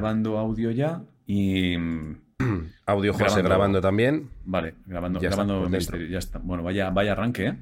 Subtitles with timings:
[0.00, 1.76] grabando audio ya y.
[2.86, 3.48] Audio José Grabando.
[3.48, 4.30] grabando, también.
[4.44, 5.68] Vale, grabando, Ya grabando.
[5.68, 6.38] Misterio, ya está.
[6.38, 7.56] Bueno, vaya, vaya arranque, ¿eh?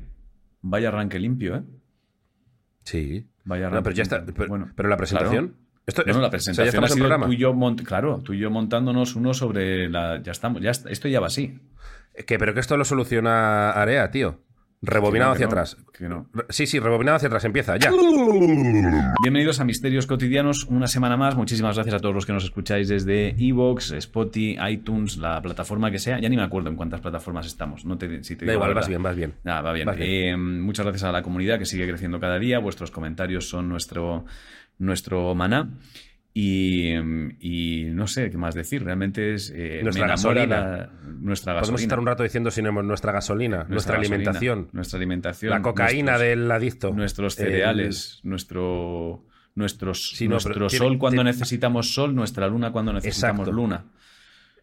[0.62, 1.62] Vaya arranque limpio, ¿eh?
[2.84, 3.26] Sí.
[3.44, 4.24] Vaya No, arranque pero ya está.
[4.24, 5.56] Pero, Bueno, pero la presentación.
[5.86, 7.26] Esto, No, no, la o sea, ya presentación ha sido programa.
[7.26, 10.20] tú y yo mont- claro, tú y yo montándonos uno sobre la.
[10.22, 11.58] Ya estamos, ya está- esto ya va así.
[12.26, 14.40] Que, pero que esto lo soluciona Area, tío.
[14.86, 15.76] Rebobinado Que no, hacia no, atrás.
[15.98, 16.26] que no.
[16.32, 17.44] Re- Sí, sí, rebobinado hacia atrás.
[17.44, 17.90] Empieza, ya.
[19.20, 21.34] Bienvenidos a Misterios Cotidianos, una semana más.
[21.34, 25.98] Muchísimas gracias a todos los que nos escucháis desde Evox, Spotify, iTunes, la plataforma que
[25.98, 26.20] sea.
[26.20, 27.84] Ya ni me acuerdo en cuántas plataformas estamos.
[27.84, 29.34] No te, si te Da igual, vas bien, vas bien.
[29.44, 29.86] Ah, va bien.
[29.86, 30.10] Vas bien.
[30.10, 32.60] Eh, muchas gracias a la comunidad que sigue creciendo cada día.
[32.60, 34.24] Vuestros comentarios son nuestro,
[34.78, 35.68] nuestro maná.
[36.38, 36.92] Y,
[37.40, 38.84] y no sé qué más decir.
[38.84, 39.50] Realmente es.
[39.56, 40.46] eh, Nuestra gasolina.
[40.46, 41.60] la- nuestra gasolina.
[41.62, 42.84] Podemos estar un rato diciendo sinónimos.
[42.84, 45.50] Nuestra gasolina, nuestra, gasolina, alimentación, Nuestra alimentación.
[45.50, 46.92] la cocaína nuestros- del adicto.
[46.92, 52.70] Nuestros cereales, nuestro, nuestro, Sí, no, nuestro tiene- sol cuando tiene- necesitamos sol, nuestra luna
[52.70, 53.52] cuando necesitamos Exacto.
[53.52, 53.84] luna.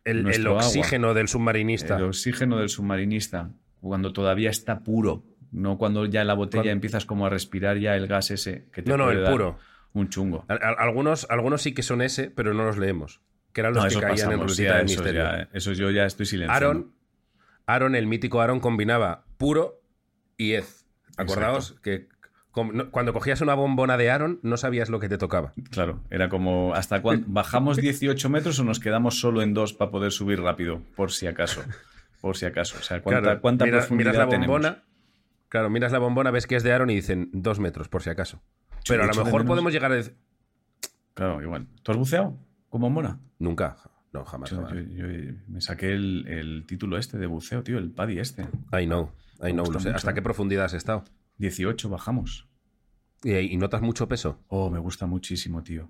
[0.05, 0.65] El, el nuestro agua.
[0.67, 1.97] oxígeno del submarinista.
[1.97, 3.49] El oxígeno del submarinista,
[3.81, 7.95] cuando todavía está puro, no cuando ya en la botella empiezas como a respirar ya
[7.95, 9.57] el gas ese que te No, no, el dar puro.
[9.93, 10.45] Un chungo.
[10.47, 13.21] Al- al- algunos, algunos sí que son ese, pero no los leemos.
[13.53, 15.23] Que eran los No, que caían en pasamos, ya, del Misterio.
[15.23, 16.67] ya, eso yo ya estoy silenciando.
[16.67, 16.93] Aaron,
[17.67, 19.81] Aaron, el mítico Aaron, combinaba puro
[20.37, 20.85] y ez.
[21.17, 22.07] Acordaos que
[22.91, 25.53] cuando cogías una bombona de Aaron no sabías lo que te tocaba.
[25.71, 29.91] Claro, era como hasta cuándo bajamos 18 metros o nos quedamos solo en dos para
[29.91, 31.63] poder subir rápido, por si acaso.
[32.21, 32.77] Por si acaso.
[32.79, 34.47] O sea, ¿cuánta, Claro, cuánta mira- profundidad miras la tenemos?
[34.47, 34.83] bombona,
[35.49, 38.09] claro, miras la bombona, ves que es de Aaron y dicen dos metros, por si
[38.09, 38.41] acaso.
[38.87, 40.15] Pero a lo mejor podemos llegar a decir.
[41.13, 41.67] Claro, igual.
[41.83, 42.37] ¿Tú has buceado
[42.69, 43.19] como mona?
[43.39, 43.77] Nunca.
[44.11, 44.49] No, jamás.
[44.51, 44.73] Yo, jamás.
[44.73, 48.43] yo- yo me saqué el, el título este de buceo, tío, el PADI este.
[48.71, 49.89] I know, I know, lo sé.
[49.91, 51.03] ¿Hasta qué profundidad has estado?
[51.37, 52.47] 18 bajamos.
[53.23, 54.39] Y, y notas mucho peso.
[54.47, 55.89] Oh, me gusta muchísimo, tío.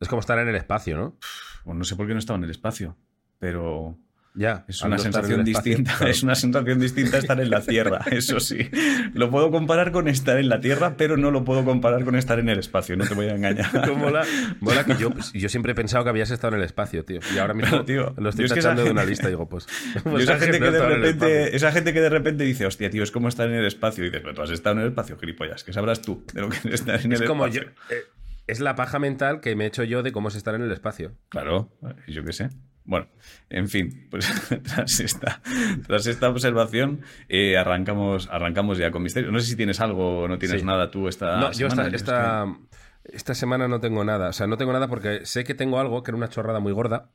[0.00, 1.16] Es como estar en el espacio, ¿no?
[1.64, 2.96] Pues no sé por qué no estaba en el espacio,
[3.38, 3.96] pero
[4.34, 4.64] Ya.
[4.66, 5.96] es una sensación espacio, distinta.
[5.98, 6.10] claro.
[6.12, 8.70] Es una sensación distinta estar en la Tierra, eso sí.
[9.12, 12.38] Lo puedo comparar con estar en la Tierra, pero no lo puedo comparar con estar
[12.38, 13.70] en el espacio, no te voy a engañar.
[13.96, 14.24] mola,
[14.60, 17.20] mola que yo, yo siempre he pensado que habías estado en el espacio, tío.
[17.34, 18.14] Y ahora mismo Claro, tío.
[18.16, 19.28] lo estoy Yo es que esa tachando de una lista.
[19.28, 19.66] Digo, pues.
[19.94, 23.02] Yo pues esa, gente que de repente, esa gente que de repente dice, hostia, tío,
[23.02, 24.02] es como estar en el espacio.
[24.04, 26.48] Y dices, pero tú has estado en el espacio, gilipollas, que sabrás tú de lo
[26.48, 27.60] que es estar en Es el como yo.
[27.62, 27.96] espacio.
[27.96, 28.02] eh,
[28.46, 30.72] es la paja mental que me he hecho yo de cómo es estar en el
[30.72, 31.12] espacio.
[31.28, 31.70] Claro,
[32.08, 32.48] yo qué sé.
[32.84, 33.06] Bueno,
[33.48, 34.26] en fin, pues
[34.64, 35.40] tras esta,
[35.86, 39.30] tras esta observación eh, arrancamos, arrancamos ya con misterio.
[39.30, 40.66] No sé si tienes algo o no tienes Sí.
[40.66, 41.88] nada tú esta no, yo semana.
[41.94, 42.56] esta, es esta,
[43.04, 44.30] esta semana no tengo nada.
[44.30, 46.72] O sea, no tengo nada porque sé que tengo algo que era una chorrada muy
[46.72, 47.10] gorda.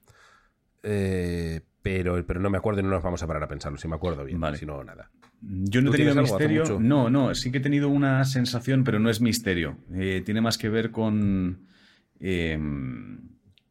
[0.83, 3.77] eh, pero, pero no me acuerdo y no nos vamos a parar a pensarlo.
[3.77, 4.39] Si me acuerdo bien.
[4.39, 4.57] Vale.
[4.57, 5.09] Si no, nada.
[5.41, 6.79] yo no he ¿Tú tenido misterio.
[6.81, 9.77] No, no, sí que he tenido una sensación, pero no es misterio.
[9.93, 11.65] Eh, tiene más que ver con,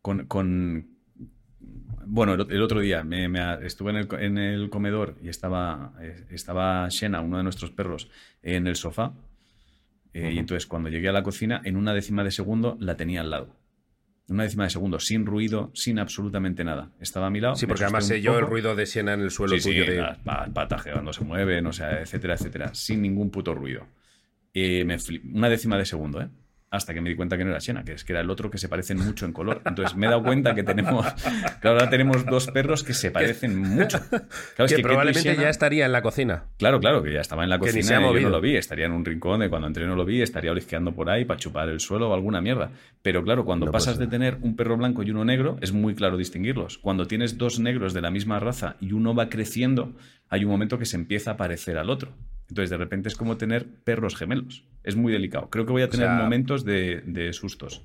[0.02, 0.95] con, con-
[2.06, 5.28] bueno, el, el otro día me, me- estuve en el, co- en el comedor y
[5.28, 8.10] estaba, eh, estaba Shena, uno de nuestros perros,
[8.42, 9.12] en el sofá.
[10.12, 13.20] Eh, Y entonces cuando llegué a la cocina, en una décima de segundo la tenía
[13.20, 13.54] al lado.
[14.28, 16.90] Una décima de segundo, sin ruido, sin absolutamente nada.
[17.00, 17.54] Estaba a mi lado.
[17.54, 19.68] Sí, porque además sé un yo el ruido de siena en el suelo Sí, sí,
[19.70, 19.86] tuyo.
[19.86, 19.96] de...
[19.98, 20.18] las
[20.52, 23.86] patas que cuando se mueven, o sea, etcétera, etcétera, sin ningún puto ruido.
[24.54, 24.96] Eh, me
[25.32, 26.28] una décima de segundo, ¿eh?
[26.68, 28.50] Hasta que me di cuenta que no era Xena, que es que era el otro
[28.50, 29.62] que se parecen mucho en color.
[29.64, 31.06] Entonces me he dado cuenta que tenemos,
[31.62, 34.00] que ahora tenemos dos perros que se parecen mucho.
[34.08, 36.44] Claro, es que probablemente ya estaría en la cocina.
[36.58, 38.56] Claro, claro, que ya estaba en la Que cocina y yo no lo vi.
[38.56, 41.38] Estaría en un rincón de cuando entré no lo vi, estaría olisqueando por ahí para
[41.38, 42.70] chupar el suelo o alguna mierda.
[43.02, 45.94] Pero claro, cuando No pasas de tener un perro blanco y uno negro, es muy
[45.94, 46.78] claro distinguirlos.
[46.78, 49.94] Cuando tienes dos negros de la misma raza y uno va creciendo,
[50.28, 52.12] hay un momento que se empieza a parecer al otro.
[52.48, 54.64] Entonces, de repente es como tener perros gemelos.
[54.84, 55.50] Es muy delicado.
[55.50, 57.84] Creo que voy a tener sea- momentos de, de sustos.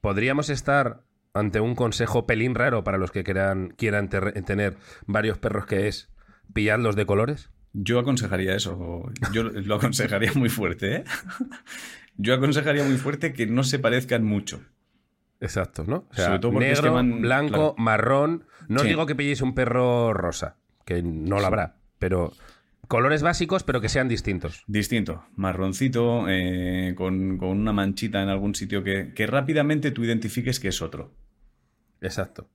[0.00, 1.02] Podríamos estar
[1.34, 4.76] ante un consejo pelín raro para los que quieran, tener
[5.06, 6.10] varios perros que es
[6.52, 7.50] pillarlos de colores.
[7.72, 9.10] Yo aconsejaría eso.
[9.32, 11.04] Yo lo aconsejaría muy fuerte, ¿eh?
[12.16, 14.60] Yo aconsejaría muy fuerte que no se parezcan mucho.
[15.40, 16.04] Exacto, ¿no?
[16.10, 17.74] O sea, Sobre todo porque es negro, que van- blanco, claro.
[17.78, 18.44] marrón.
[18.68, 22.32] No os digo que pilléis un perro rosa, que no lo habrá, pero
[22.92, 24.64] colores básicos, pero que sean distintos.
[24.66, 30.60] Distinto, marroncito, eh, con, con una manchita en algún sitio que, que rápidamente tú identifiques
[30.60, 31.10] que es otro.
[32.02, 32.50] Exacto.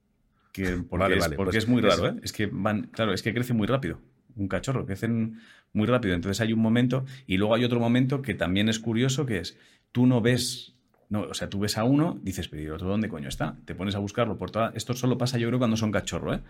[0.53, 2.19] Que, porque Vale, es, vale, porque pues es muy raro, es- ¿eh?
[2.23, 3.99] Es que van, claro, es que crece muy rápido.
[4.35, 5.39] Un cachorro, crecen
[5.73, 6.13] muy rápido.
[6.13, 9.57] Entonces hay un momento, y luego hay otro momento que también es curioso, que es,
[9.91, 10.75] tú no ves,
[11.09, 13.55] no, o sea, tú ves a uno, dices, pero ¿y el otro dónde coño está?
[13.65, 14.71] Te pones a buscarlo por toda...
[14.75, 16.41] Esto solo pasa yo creo cuando son cachorro, ¿eh?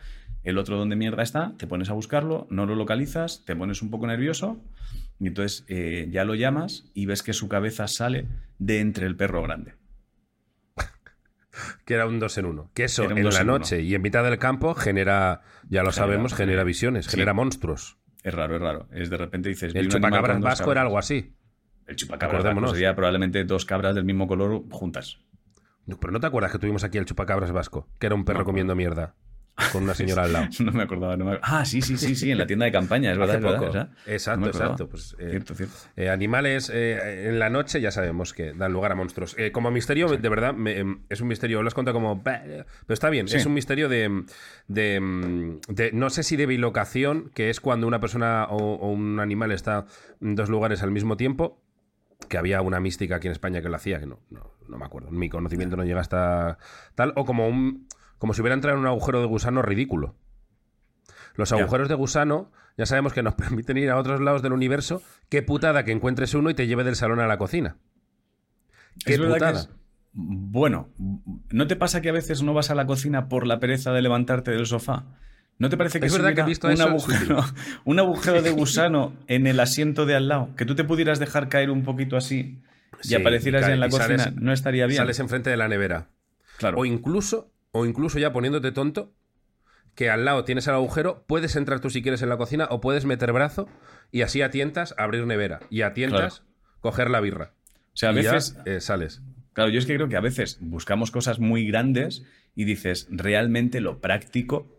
[0.44, 3.92] El otro dónde mierda está, te pones a buscarlo, no lo localizas, te pones un
[3.92, 4.60] poco nervioso,
[5.20, 8.26] y entonces eh, ya lo llamas y ves que su cabeza sale
[8.58, 9.76] de entre el perro grande.
[11.86, 12.72] que era un dos en uno.
[12.74, 13.60] Que eso en la en uno.
[13.60, 17.12] noche y en mitad del campo genera, ya lo Genera- sabemos, genera visiones, Sí.
[17.12, 17.98] genera monstruos.
[18.24, 18.88] Es raro, es raro.
[18.92, 19.74] Es de repente dices.
[19.76, 21.34] El chupacabras vasco era algo así.
[21.88, 22.72] El chupacabras Acordémonos.
[22.72, 25.20] sería probablemente dos cabras del mismo color juntas.
[25.86, 28.40] No, Pero no te acuerdas que tuvimos aquí el chupacabras vasco, que era un perro
[28.40, 29.16] No, comiendo mierda
[29.72, 30.48] con una señora al lado.
[30.60, 31.16] No me acordaba.
[31.18, 33.38] no me- Ah, sí, sí, sí, sí, en la tienda de campaña, es verdad.
[33.38, 35.74] Hace verdad, Exacto, no exacto, pues, eh, cierto, cierto.
[35.96, 39.36] Eh, animales eh, en la noche ya sabemos que dan lugar a monstruos.
[39.54, 41.62] Como misterio, de verdad, me- em, es un misterio.
[41.64, 42.22] Lo has contado como.
[42.22, 43.38] Pero está bien, Sí.
[43.38, 44.26] es un misterio de,
[44.68, 48.92] de, mm, de- No sé si de bilocación, que es cuando una persona o, o
[48.92, 49.86] un animal está
[50.22, 51.64] en dos lugares al mismo tiempo.
[52.30, 54.86] Que había una mística aquí en España que lo hacía, que no, no, no me
[54.86, 55.12] acuerdo.
[55.12, 56.58] Mi conocimiento no llega hasta
[56.96, 57.14] tal.
[57.16, 57.88] O como un.
[58.18, 60.16] Como si hubiera entrado en un agujero de gusano ridículo.
[61.36, 65.02] Los agujeros de gusano ya sabemos que nos permiten ir a otros lados del universo.
[65.30, 67.78] Qué putada que encuentres uno y te lleve del salón a la cocina.
[69.06, 69.52] Qué Es que putada.
[69.60, 69.70] es-
[70.14, 70.90] Bueno,
[71.52, 74.02] ¿no te pasa que a veces no vas a la cocina por la pereza de
[74.02, 75.06] levantarte del sofá?
[75.60, 77.44] ¿No te parece que Es si verdad que he visto un, eso, agujero,
[77.86, 80.50] un agujero de gusano en el asiento de al lado?
[80.56, 82.62] Que tú te pudieras dejar caer un poquito así
[83.04, 84.18] y Sí, aparecieras ya en la cocina.
[84.20, 84.98] sales- no estaría bien.
[84.98, 86.10] Sales enfrente de la nevera.
[86.58, 86.78] Claro.
[86.80, 89.14] O incluso, o incluso ya poniéndote tonto,
[89.96, 92.80] que al lado tienes el agujero, puedes entrar tú si quieres en la cocina o
[92.82, 93.68] puedes meter brazo
[94.12, 96.44] y así a tientas abrir nevera y a tientas
[96.82, 97.54] coger la birra.
[97.56, 99.22] o sea, a ya, veces eh, sales.
[99.54, 102.24] Claro, yo es que creo que a veces buscamos cosas muy grandes
[102.56, 104.77] y dices, realmente lo práctico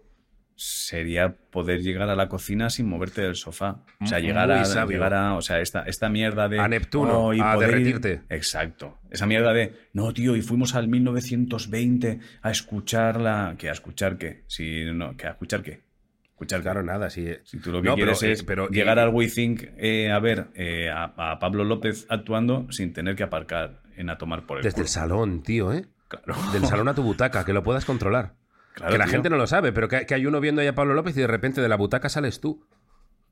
[0.60, 3.84] sería poder llegar a la cocina sin moverte del sofá.
[4.00, 6.58] O sea, Muy llegar a, llegar a, o sea, esta, esta mierda de...
[6.58, 7.72] A Neptuno, "Oh, y a poder ir-".
[7.76, 8.22] derretirte.
[8.28, 8.98] Exacto.
[9.10, 13.54] Esa mierda de, no, tío, y fuimos al 1920 a escuchar la...
[13.56, 13.68] ¿Qué?
[13.68, 14.42] ¿A escuchar qué?
[14.48, 15.28] Si, no, ¿qué?
[15.28, 15.82] ¿A escuchar qué?
[16.30, 17.08] Escuchar Claro, nada.
[17.10, 20.18] Si, Si tú lo que No, quieres pero, es pero- llegar al WeThink eh, a
[20.18, 24.58] ver eh, a, a Pablo López actuando sin tener que aparcar en a tomar por
[24.58, 24.84] el Desde culo.
[24.84, 25.86] el salón, tío, ¿eh?
[26.08, 26.34] Claro.
[26.52, 28.34] Del salón a tu butaca, que lo puedas controlar.
[28.78, 29.12] Claro, que la tío.
[29.12, 31.20] gente no lo sabe, pero que, que hay uno viendo ahí a Pablo López y
[31.20, 32.64] de repente de la butaca sales tú.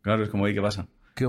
[0.02, 0.87] Claro, es como, "Oye, ¿qué pasa?
[1.14, 1.26] ¿Qué?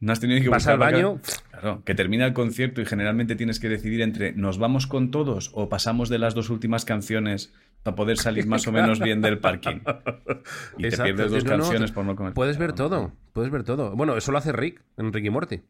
[0.00, 1.20] No has tenido que Vas al para que- baño.
[1.50, 5.50] Claro, que termina el concierto y generalmente tienes que decidir entre ¿nos vamos con todos
[5.54, 7.52] o pasamos de las dos últimas canciones
[7.82, 9.80] para poder salir más o menos bien del parking?
[10.78, 12.32] Y te Exacto, pierdes dos no, no, canciones por no comer.
[12.32, 13.96] Puedes ver todo, puedes ver todo.
[13.96, 15.62] Bueno, eso lo hace Rick en Rick y Morty.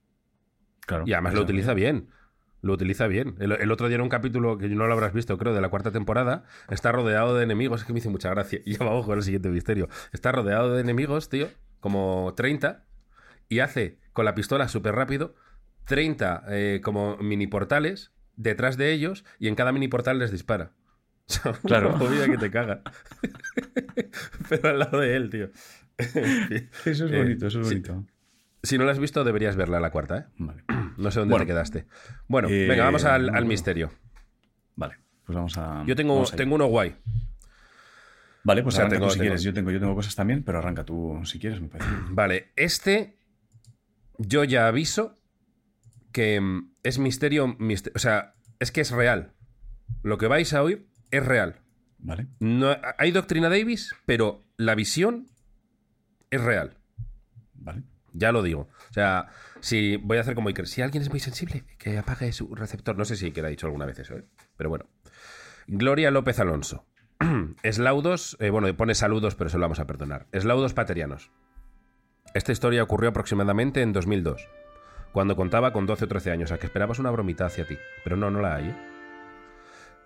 [0.86, 1.04] Claro.
[1.06, 2.08] Y además lo utiliza bien.
[2.60, 3.34] Lo utiliza bien.
[3.38, 5.68] El, el otro día en un capítulo que no lo habrás visto, creo, de la
[5.68, 7.80] cuarta temporada, está rodeado de enemigos.
[7.82, 8.58] Es que me hizo mucha gracia.
[8.66, 9.88] Y ya vamos con el siguiente misterio.
[10.12, 11.48] Está rodeado de enemigos, tío,
[11.80, 12.84] como 30,
[13.48, 15.34] y hace con la pistola súper rápido
[15.86, 20.72] 30 eh, como mini portales detrás de ellos y en cada mini portal les dispara.
[21.28, 21.96] O sea, una Claro.
[21.96, 22.82] movida que te caga.
[24.48, 25.50] Pero al lado de él, tío.
[25.98, 26.18] Eso
[26.84, 28.04] es Eh, bonito, eso es bonito.
[28.62, 30.24] Si no la has visto, deberías verla la cuarta, ¿eh?
[30.38, 30.64] Vale.
[30.98, 31.44] No sé dónde Bueno.
[31.46, 31.86] te quedaste.
[32.28, 33.48] Bueno, Eh, venga, vamos al, al no.
[33.48, 33.90] misterio.
[34.76, 35.84] Vale, pues vamos a.
[35.86, 36.94] Yo tengo, tengo uno guay.
[38.44, 39.42] Vale, pues o sea, arranca tengo- tú si tengo- quieres.
[39.42, 41.90] Yo tengo, yo tengo cosas también, pero arranca tú si quieres, me parece.
[42.10, 43.18] Vale, este
[44.18, 45.18] yo ya aviso
[46.12, 49.34] que mm, es misterio, miste- o sea, es que es real.
[50.02, 51.60] Lo que vais a oír es real.
[51.98, 52.26] Vale.
[52.40, 55.26] No, hay doctrina Davis, pero la visión
[56.30, 56.77] es real.
[58.12, 58.68] Ya lo digo.
[58.90, 59.28] O sea,
[59.60, 62.96] si voy a hacer como Iker, si alguien es muy sensible, que apague su receptor.
[62.96, 64.24] No sé si Iker ha dicho alguna vez eso, ¿eh?
[64.56, 64.86] pero bueno.
[65.66, 66.86] Gloria López Alonso.
[67.62, 70.26] Eslaudos, eh, bueno, pone saludos, pero se lo vamos a perdonar.
[70.32, 71.30] Eslaudos paterianos.
[72.34, 74.48] Esta historia ocurrió aproximadamente en 2002,
[75.12, 77.76] cuando contaba con 12 o 13 años, a que esperabas una bromita hacia ti.
[78.04, 78.68] Pero no, no la hay.
[78.68, 78.76] ¿eh?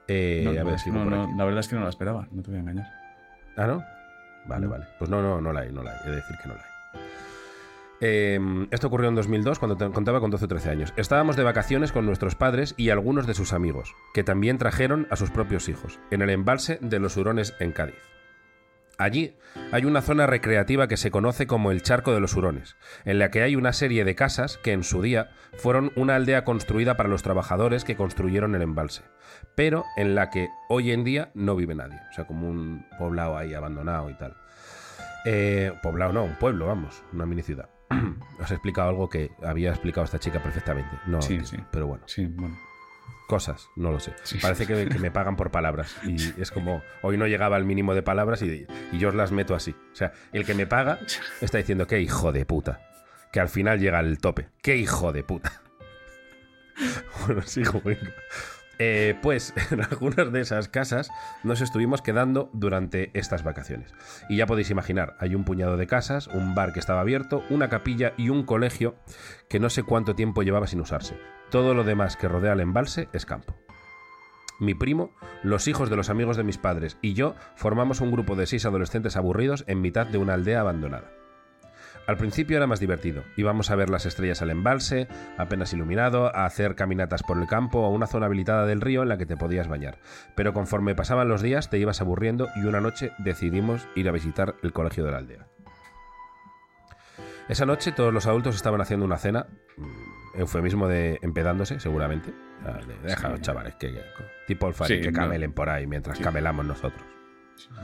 [0.09, 1.33] Eh, No, a ver, no, por aquí.
[1.37, 2.87] la verdad es que no la esperaba, no te voy a engañar.
[3.57, 3.85] ¿Ah, no?
[4.47, 4.87] Vale, vale.
[4.99, 5.99] Pues no, no, no la hay, no la hay.
[6.07, 6.72] He de decir que no la hay.
[8.05, 8.41] Eh,
[8.73, 10.93] esto ocurrió en 2002 cuando contaba con 12 o 13 años.
[10.97, 15.17] Estábamos de vacaciones con nuestros padres y algunos de sus amigos, que también trajeron a
[15.17, 17.95] sus propios hijos, en el embalse de los Hurones en Cádiz.
[18.99, 19.37] Allí
[19.71, 23.31] hay una zona recreativa que se conoce como el Charco de los Hurones, en la
[23.31, 27.09] que hay una serie de casas que en su día fueron una aldea construida para
[27.09, 29.03] los trabajadores que construyeron el embalse,
[29.55, 33.39] pero en la que hoy en día no vive nadie, o sea, como un poblado
[33.39, 34.37] ahí abandonado y tal.
[35.25, 37.69] Eh, poblado no, un pueblo, vamos, una mini ciudad.
[38.51, 40.91] He explicado algo que había explicado esta chica perfectamente.
[41.07, 41.57] No, Sí, tío, sí.
[41.71, 42.59] pero bueno, Sí, bueno.
[43.29, 44.13] cosas, no lo sé.
[44.25, 44.39] Sí.
[44.43, 47.95] Parece que, que me pagan por palabras y es como, hoy no llegaba al mínimo
[47.95, 49.71] de palabras y, y yo os las meto así.
[49.93, 50.99] O sea, el que me paga
[51.41, 52.81] está diciendo, qué hijo de puta.
[53.33, 54.49] Que al final llega al tope.
[54.61, 55.53] Qué hijo de puta.
[57.27, 58.13] Bueno, sigo, venga.
[58.79, 61.11] Eh, pues en algunas de esas casas
[61.43, 63.95] nos estuvimos quedando durante estas vacaciones.
[64.29, 67.69] Y ya podéis imaginar, hay un puñado de casas, un bar que estaba abierto, una
[67.69, 68.97] capilla y un colegio
[69.49, 71.17] que no sé cuánto tiempo llevaba sin usarse.
[71.51, 73.55] Todo lo demás que rodea el embalse es campo.
[74.59, 75.11] mi primo,
[75.43, 78.65] los hijos de los amigos de mis padres y yo formamos un grupo de seis
[78.65, 81.22] adolescentes aburridos en mitad de una aldea abandonada.
[82.07, 83.23] Al principio era más divertido.
[83.37, 85.07] Íbamos a ver las estrellas al embalse,
[85.39, 89.03] apenas iluminado, a hacer caminatas por el campo o a una zona habilitada del río
[89.03, 89.99] en la que te podías bañar.
[90.35, 94.57] Pero conforme pasaban los días te ibas aburriendo y una noche decidimos ir a visitar
[94.63, 95.47] el colegio de la aldea.
[97.49, 102.33] Esa noche todos los adultos estaban haciendo una cena, mm, eufemismo de empedándose, seguramente.
[102.61, 104.03] O sea, de, Déjalos, chavales, que, que-
[104.47, 105.19] tipo Sí, que no.
[105.19, 106.25] camelen por ahí mientras Sí.
[106.25, 107.03] camelamos nosotros.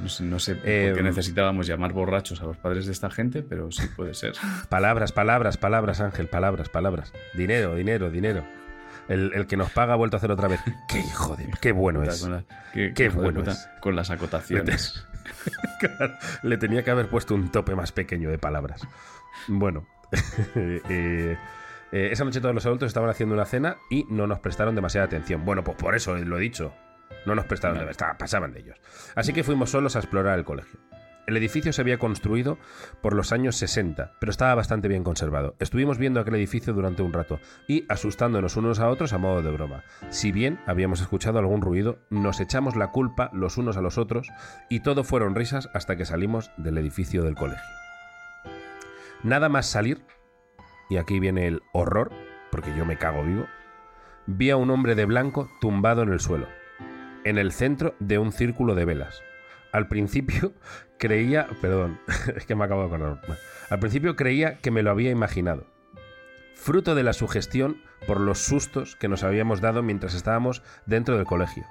[0.00, 3.10] No sé, no sé por Eh, qué necesitábamos llamar borrachos a los padres de esta
[3.10, 4.32] gente, pero sí puede ser.
[4.68, 7.12] Palabras, palabras, palabras, Ángel, palabras, palabras.
[7.34, 8.44] Dinero, dinero, dinero.
[9.08, 10.60] El, el que nos paga ha vuelto a hacer otra vez.
[10.88, 11.50] ¡Qué hijo de...
[11.60, 12.22] ¡Qué bueno es!
[12.28, 13.68] La- qué, bueno es.
[13.80, 15.06] Con las acotaciones.
[16.42, 18.82] Le tenía que haber puesto un tope más pequeño de palabras.
[19.46, 19.87] Bueno,
[20.54, 21.37] eh,
[21.92, 25.06] eh, esa noche todos los adultos estaban haciendo una cena y no nos prestaron demasiada
[25.06, 25.44] atención.
[25.44, 26.75] Bueno, pues por eso lo he dicho.
[27.26, 28.76] No nos prestaron, de- estaba- pasaban de ellos.
[29.14, 30.78] Así que fuimos solos a explorar el colegio.
[31.26, 32.56] El edificio se había construido
[33.02, 35.56] por los años 60, pero estaba bastante bien conservado.
[35.58, 39.50] Estuvimos viendo aquel edificio durante un rato y asustándonos unos a otros a modo de
[39.50, 39.84] broma.
[40.08, 44.30] Si bien habíamos escuchado algún ruido, nos echamos la culpa los unos a los otros
[44.70, 47.62] y todo fueron risas hasta que salimos del edificio del colegio.
[49.22, 50.00] Nada más salir,
[50.88, 52.10] y aquí viene el horror,
[52.50, 53.46] porque yo me cago vivo,
[54.26, 56.46] vi a un hombre de blanco tumbado en el suelo,
[57.28, 59.23] en el centro de un círculo de velas.
[59.73, 60.52] Al principio
[60.99, 62.00] creía, perdón,
[62.37, 63.20] es que me acabo de acordar.
[63.70, 65.66] Al principio creía que me lo había imaginado.
[66.54, 71.26] Fruto de la sugestión por los sustos que nos habíamos dado mientras estábamos dentro del
[71.26, 71.64] colegio.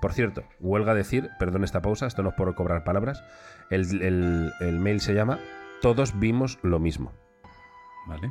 [0.00, 3.22] Por cierto, huelga decir, perdón esta pausa, esto no es por cobrar palabras,
[3.70, 5.38] el, el- el mail se llama
[5.80, 7.12] Todos vimos lo mismo.
[8.06, 8.30] ¿Vale?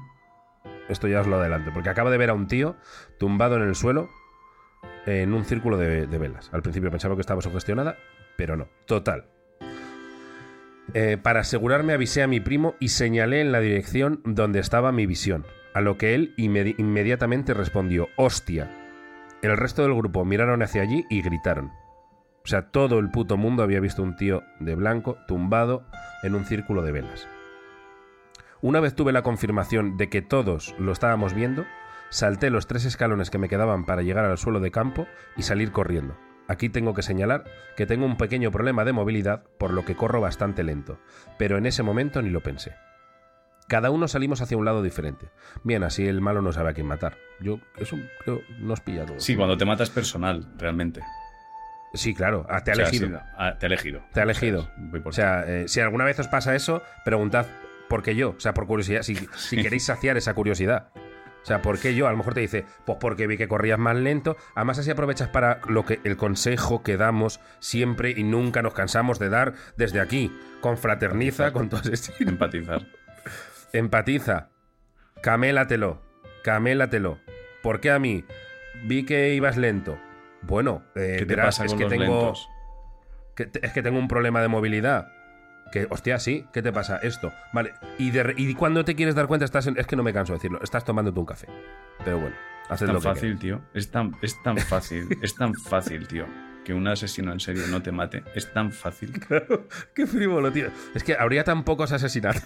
[0.89, 2.75] Esto ya os lo adelanto, porque acabo de ver a un tío
[3.17, 4.09] tumbado en el suelo
[5.05, 6.49] en un círculo de, velas.
[6.53, 7.97] Al principio pensaba que estaba sugestionada,
[8.37, 8.67] pero no.
[8.85, 9.25] Total.
[10.93, 15.05] Eh, para asegurarme avisé a mi primo y señalé en la dirección donde estaba mi
[15.05, 18.69] visión, a lo que él inmedi- inmediatamente respondió, hostia.
[19.41, 21.71] El resto del grupo miraron hacia allí y gritaron.
[22.45, 25.85] O sea, todo el puto mundo había visto un tío de blanco tumbado
[26.23, 27.27] en un círculo de velas.
[28.61, 31.65] Una vez tuve la confirmación de que todos lo estábamos viendo,
[32.13, 35.71] salté los tres escalones que me quedaban para llegar al suelo de campo y salir
[35.71, 36.15] corriendo.
[36.47, 37.43] Aquí tengo que señalar
[37.75, 40.99] que tengo un pequeño problema de movilidad, por lo que corro bastante lento,
[41.39, 42.75] pero en ese momento ni lo pensé.
[43.67, 45.31] Cada uno salimos hacia un lado diferente.
[45.63, 47.17] Bien, así el malo no sabe a quién matar.
[47.39, 49.19] Yo, eso creo, nos pilla todo.
[49.19, 51.01] Sí, cuando te matas personal, realmente.
[51.95, 53.07] Sí, claro, ah, te ha O sea, elegido.
[53.07, 54.03] sí, ah, te ha elegido.
[54.13, 54.69] Te ha elegido.
[55.05, 57.47] O sea, eh, si alguna vez os pasa eso, preguntad
[57.87, 58.31] por qué yo.
[58.31, 60.89] O sea, por curiosidad, si, si queréis saciar esa curiosidad.
[61.43, 62.07] O sea, ¿por qué yo?
[62.07, 64.37] A lo mejor te dice, pues porque vi que corrías más lento.
[64.55, 69.19] Además, así aprovechas para lo que el consejo que damos siempre y nunca nos cansamos
[69.19, 70.31] de dar desde aquí.
[70.61, 72.19] Confraterniza con todas estas.
[72.21, 72.87] empatizar.
[73.73, 74.49] Empatiza.
[75.21, 76.01] Camélatelo.
[76.43, 77.19] Camélatelo.
[77.61, 78.23] ¿Por qué a mí?
[78.85, 79.99] Vi que ibas lento.
[80.41, 82.33] Bueno, eh, ¿Qué te verás, pasa es que los tengo
[83.35, 85.11] que es que tengo un problema de movilidad.
[85.73, 86.97] Que, hostia, sí, ¿qué te pasa?
[86.97, 87.33] Esto.
[87.51, 90.13] Vale, y, de y cuando te quieres dar cuenta, estás en- es que no me
[90.13, 91.47] canso de decirlo, estás tomándote un café.
[92.05, 92.35] Pero bueno,
[92.69, 93.59] haces Es lo tan que fácil, tío.
[93.73, 95.07] Es tan, es tan fácil.
[95.23, 96.27] es tan fácil, tío.
[96.63, 98.23] Que un asesino en serio no te mate.
[98.35, 99.19] Es tan fácil.
[99.95, 100.67] Qué frívolo, tío.
[100.93, 102.43] Es que habría tan pocos asesinatos.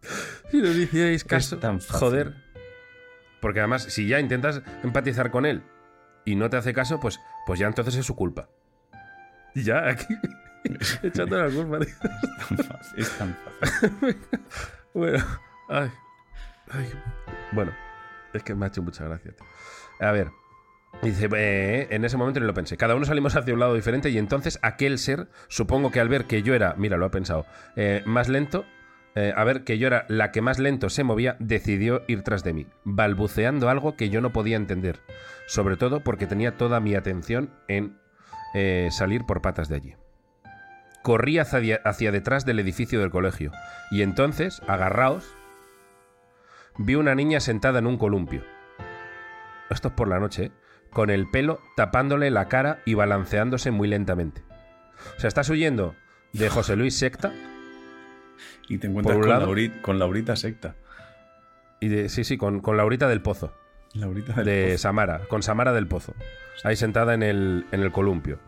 [0.50, 1.58] si nos hicierais caso.
[1.58, 1.98] tan fácil.
[1.98, 2.34] Joder.
[3.40, 5.62] Porque además, si ya intentas empatizar con él
[6.24, 8.48] y no te hace caso, pues, pues ya entonces es su culpa.
[9.54, 10.14] Y ya, aquí.
[11.02, 11.94] Echando la culpa, tío.
[12.48, 14.16] Tan fácil, Es tan fácil.
[14.94, 15.24] Bueno,
[15.68, 15.90] ay,
[16.70, 16.92] ay.
[17.52, 17.72] Bueno,
[18.32, 19.34] es que me ha hecho mucha gracia.
[20.00, 20.30] A ver,
[21.02, 22.76] dice, eh, en ese momento ni lo pensé.
[22.76, 26.24] Cada uno salimos hacia un lado diferente y entonces aquel ser, supongo que al ver
[26.24, 27.46] que yo era, mira, lo ha pensado,
[27.76, 28.64] eh, más lento,
[29.16, 32.44] eh, a ver que yo era la que más lento se movía, decidió ir tras
[32.44, 35.00] de mí, balbuceando algo que yo no podía entender.
[35.46, 37.98] Sobre todo porque tenía toda mi atención en
[38.54, 39.94] eh, salir por patas de allí.
[41.06, 43.52] Corrí hacia, hacia detrás del edificio del colegio
[43.92, 45.24] y entonces, agarraos,
[46.78, 48.42] vi una niña sentada en un columpio.
[49.70, 50.50] Esto es por la noche, ¿eh?
[50.90, 54.42] con el pelo tapándole la cara y balanceándose muy lentamente.
[55.16, 55.94] O sea, estás huyendo
[56.32, 57.32] de José Luis Secta
[58.68, 60.74] Y te encuentras con, lado- Lauri- con Laurita Secta.
[61.80, 63.54] y de, sí, sí, con, con Laurita del Pozo,
[63.94, 64.78] Laurita del de Pozo.
[64.82, 66.14] Samara, con Samara del Pozo,
[66.64, 68.40] ahí sentada en el, en el columpio.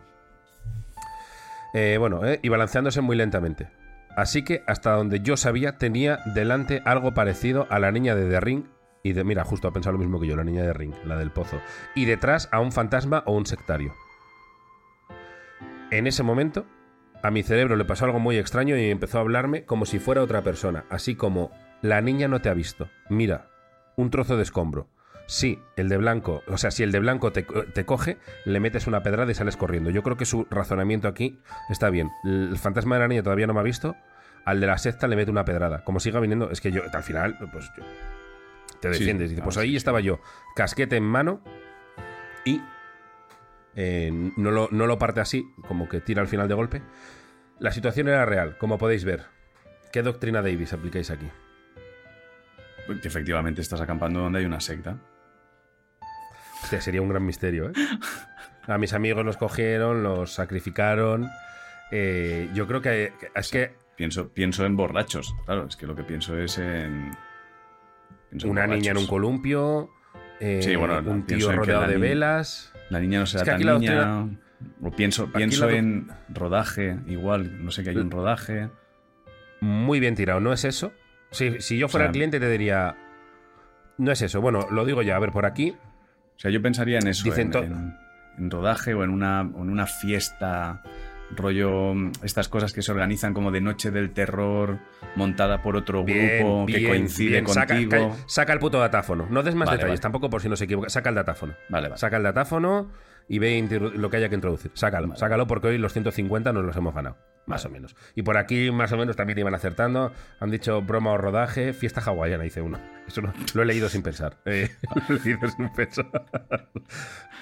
[1.73, 3.69] Eh, bueno, eh, y balanceándose muy lentamente.
[4.15, 8.39] Así que hasta donde yo sabía tenía delante algo parecido a la niña de The
[8.39, 8.65] Ring
[9.03, 11.17] Y de, mira, justo ha pensado lo mismo que yo, la niña de Ring, la
[11.17, 11.61] del pozo.
[11.95, 13.93] Y detrás a un fantasma o un sectario.
[15.91, 16.65] En ese momento,
[17.23, 20.21] a mi cerebro le pasó algo muy extraño y empezó a hablarme como si fuera
[20.21, 22.89] otra persona, así como, la niña no te ha visto.
[23.09, 23.49] Mira,
[23.95, 24.87] un trozo de escombro.
[25.31, 28.87] Sí, el de blanco, o sea, si el de blanco te, te coge, le metes
[28.87, 29.91] una pedrada y sales corriendo.
[29.91, 32.09] Yo creo que su razonamiento aquí está bien.
[32.23, 33.95] El fantasma de la niña todavía no me ha visto,
[34.43, 35.83] al de la secta le mete una pedrada.
[35.83, 37.83] Como siga viniendo, es que yo, al final, pues yo-
[38.79, 39.29] te Sí, defiendes.
[39.29, 39.75] Dice, pues sí, ahí sí.
[39.75, 40.19] estaba yo,
[40.55, 41.43] casquete en mano
[42.43, 42.59] y
[43.75, 46.81] eh, no, lo, no lo parte así, como que tira al final de golpe.
[47.59, 49.25] La situación era real, como podéis ver.
[49.91, 51.29] ¿Qué doctrina Davis aplicáis aquí?
[52.99, 54.97] Que efectivamente estás acampando donde hay una secta.
[56.63, 57.73] Hostia, sería un gran misterio, ¿eh?
[58.67, 61.29] A mis amigos los cogieron, los sacrificaron.
[61.91, 65.35] Eh, yo creo que es que Pienso, pienso en borrachos.
[65.45, 67.11] Claro, es que lo que pienso es en.
[68.29, 69.89] pienso en una niña en un columpio,
[70.39, 72.73] eh, Sí, bueno, un tío rodeado de velas.
[72.89, 74.25] La niña no será que tan niña.
[74.81, 77.63] O pienso, pienso en rodaje, igual.
[77.65, 78.69] No sé que hay un rodaje.
[79.59, 80.93] Muy bien tirado, ¿no es eso?
[81.31, 82.95] Si, si yo fuera O sea- el cliente te diría...
[83.97, 84.39] No es eso.
[84.39, 85.17] Bueno, lo digo ya.
[85.17, 85.75] A ver, por aquí...
[86.39, 87.97] O sea, yo pensaría en eso, Dicen en, en-
[88.37, 90.81] en rodaje o en una, en una fiesta,
[91.35, 94.79] rollo, mm, estas cosas que se organizan como de noche del terror,
[95.17, 97.47] montada por otro Bien, grupo que coincide bien.
[97.49, 97.91] Saca, contigo.
[98.11, 99.27] ca- saca el puto datáfono.
[99.29, 100.01] No des más Vale, detalles, vale.
[100.01, 100.87] tampoco por si no se equivoca.
[100.89, 101.53] Saca el datáfono.
[101.67, 101.99] Vale, vale.
[101.99, 102.89] Saca el datáfono
[103.29, 104.71] y ve lo que haya que introducir.
[104.73, 105.19] Sácalo, Vale.
[105.19, 107.15] sácalo porque hoy los 150 nos los hemos ganado.
[107.45, 107.95] Más o menos.
[108.13, 110.11] Y por aquí, más o menos, también iban acertando.
[110.39, 112.79] Han dicho broma o rodaje, fiesta hawaiana, dice uno.
[113.07, 114.37] Eso no- lo he leído sin pensar.
[114.45, 114.69] Eh,
[115.09, 116.05] lo he leído sin pensar.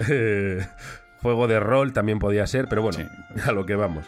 [0.08, 0.64] Eh,
[1.22, 2.98] juego de rol también podía ser, pero bueno,
[3.44, 4.06] a lo que vamos.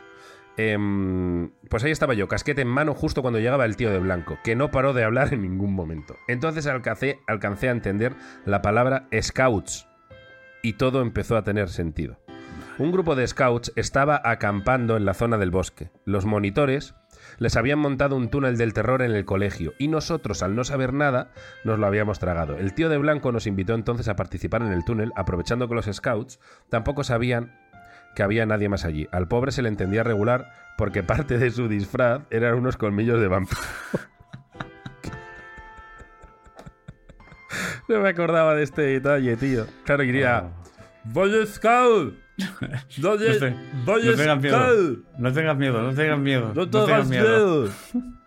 [0.57, 4.39] Em, pues ahí estaba yo, casquete en mano, justo cuando llegaba el tío de blanco,
[4.45, 6.17] que no paró de hablar en ningún momento.
[6.29, 8.15] Entonces alcancé, alcancé a entender
[8.45, 9.87] la palabra scouts
[10.63, 12.19] y todo empezó a tener sentido.
[12.79, 15.91] Un grupo de scouts estaba acampando en la zona del bosque.
[16.07, 16.95] Los monitores
[17.39, 20.95] les habían montado un túnel del terror en el colegio y nosotros, al no saber
[20.95, 21.31] nada,
[21.65, 22.57] nos lo habíamos tragado.
[22.57, 25.87] El tío de blanco nos invitó entonces a participar en el túnel, aprovechando que los
[25.87, 27.53] scouts tampoco sabían
[28.15, 29.09] que había nadie más allí.
[29.13, 33.29] Al pobre se le entendía regular porque parte de su disfraz eran unos colmillos de
[33.29, 33.61] vampiro.
[37.91, 39.67] No me acordaba de este detalle, tío.
[39.85, 40.51] Claro, iría...
[41.05, 42.15] ¡Voy Scout!
[43.03, 44.57] No, ¡Voy, te- voy no tengas miedo.
[44.59, 45.05] Scout!
[45.19, 46.53] No tengas miedo, no tengas miedo.
[46.55, 47.69] ¡No tengas tengas miedo!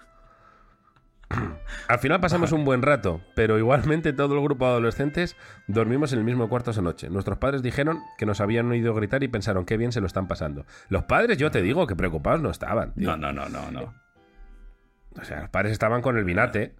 [1.88, 5.36] Al final pasamos un buen rato, pero igualmente todo el grupo de adolescentes
[5.68, 7.10] dormimos en el mismo cuarto esa noche.
[7.10, 10.28] Nuestros padres dijeron que nos habían oído gritar y pensaron qué bien se lo están
[10.28, 10.66] pasando.
[10.90, 12.94] Los padres, yo te digo, que preocupados no estaban.
[12.94, 13.10] tío.
[13.10, 13.94] No, no, no, no, no.
[15.20, 16.76] O sea, los padres estaban con el vinate.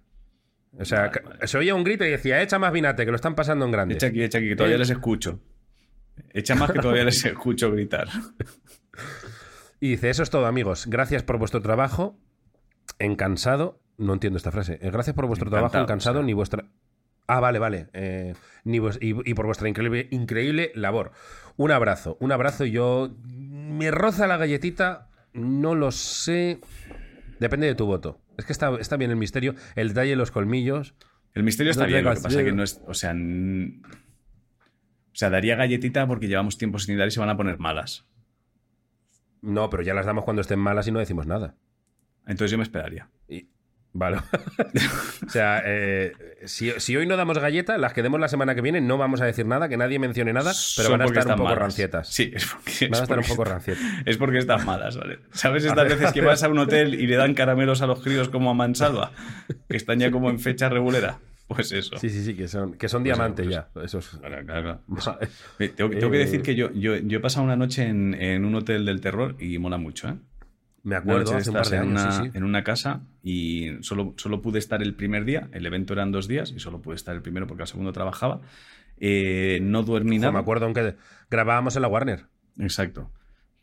[0.78, 1.46] O sea, Vale, que- vale.
[1.46, 3.94] se oía un grito y decía, echa más vinate, que lo están pasando en grande.
[3.94, 4.80] Echa aquí, echa aquí, que todavía Eh.
[4.80, 5.40] les escucho.
[6.32, 8.08] Echa más que todavía les escucho gritar.
[9.80, 10.86] Y dice, eso es todo, amigos.
[10.86, 12.18] Gracias por vuestro trabajo.
[12.98, 13.80] En cansado.
[13.98, 14.78] No entiendo esta frase.
[14.82, 16.26] Eh, Gracias por vuestro trabajo en Encantado, cansado, o sea.
[16.26, 16.64] ni vuestra.
[17.26, 17.88] Ah, vale, vale.
[17.92, 18.34] Eh,
[18.64, 21.12] ni vues- y, y por vuestra increíble, increíble labor.
[21.56, 22.64] Un abrazo, un abrazo.
[22.64, 23.14] Yo.
[23.24, 25.08] Me roza la galletita.
[25.32, 26.60] No lo sé.
[27.40, 28.20] Depende de tu voto.
[28.36, 29.54] Es que está, está bien el misterio.
[29.76, 30.94] El detalle de los colmillos.
[31.34, 32.80] El misterio está bien, lo que pasa que no es.
[32.86, 33.14] O sea.
[33.14, 38.06] O sea, daría galletita porque llevamos tiempo sin dar y se van a poner malas.
[39.42, 41.54] No, pero ya las damos cuando estén malas y no decimos nada.
[42.26, 43.10] Entonces yo me esperaría.
[43.28, 43.48] Y-
[43.96, 44.16] Vale.
[45.26, 46.12] o sea, eh,
[46.46, 49.20] si, si hoy no damos galleta, las que demos la semana que viene no vamos
[49.20, 51.58] a decir nada, que nadie mencione nada, pero Son van a estar un poco malas.
[51.58, 52.08] rancietas.
[52.08, 52.88] Sí, es porque.
[52.88, 53.82] Van a es estar un poco rancietas.
[54.04, 55.20] Es porque están malas, ¿vale?
[55.32, 58.28] ¿Sabes estas veces que vas a un hotel y le dan caramelos a los críos
[58.28, 59.12] como a mansalva?
[59.68, 61.18] Que están ya como en fecha regulera.
[61.46, 61.96] Pues eso.
[61.98, 63.68] Sí, sí, sí, que son, que son Pues, diamantes pues, ya.
[63.84, 64.08] Esos.
[64.18, 64.80] Claro, claro, claro.
[65.58, 65.70] Vale.
[65.76, 68.14] Tengo, que- tengo que Eh, decir que yo, yo, yo he pasado una noche en,
[68.14, 70.14] en un hotel del terror y mola mucho, ¿eh?
[70.84, 72.30] Me acuerdo hace un par de en, años, una, sí, sí.
[72.34, 75.48] en una casa y solo, solo pude estar el primer día.
[75.52, 78.42] El evento eran dos días y solo pude estar el primero porque al segundo trabajaba.
[78.98, 80.32] Eh, no dormí nada.
[80.32, 80.94] me acuerdo aunque
[81.30, 82.26] grabábamos en la Warner.
[82.58, 83.10] Exacto.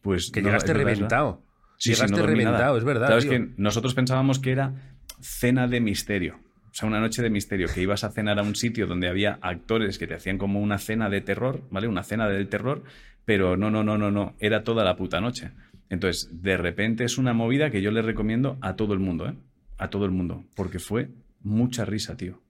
[0.01, 1.43] Pues Que no, llegaste verdad, reventado.
[1.77, 2.29] Sí, llegaste no nada.
[2.29, 3.07] reventado, es verdad.
[3.07, 4.73] Claro, es que nosotros pensábamos que era
[5.21, 6.39] cena de misterio.
[6.71, 9.37] O sea, una noche de misterio, que ibas a cenar a un sitio donde había
[9.41, 11.87] actores que te hacían como una cena de terror, ¿vale?
[11.87, 12.83] Una cena del terror,
[13.25, 15.51] pero no, no, no, no, no, era toda la puta noche.
[15.91, 19.35] Entonces, de repente es una movida que yo le recomiendo a todo el mundo, ¿eh?
[19.77, 21.09] A todo el mundo, porque fue
[21.41, 22.41] mucha risa, tío.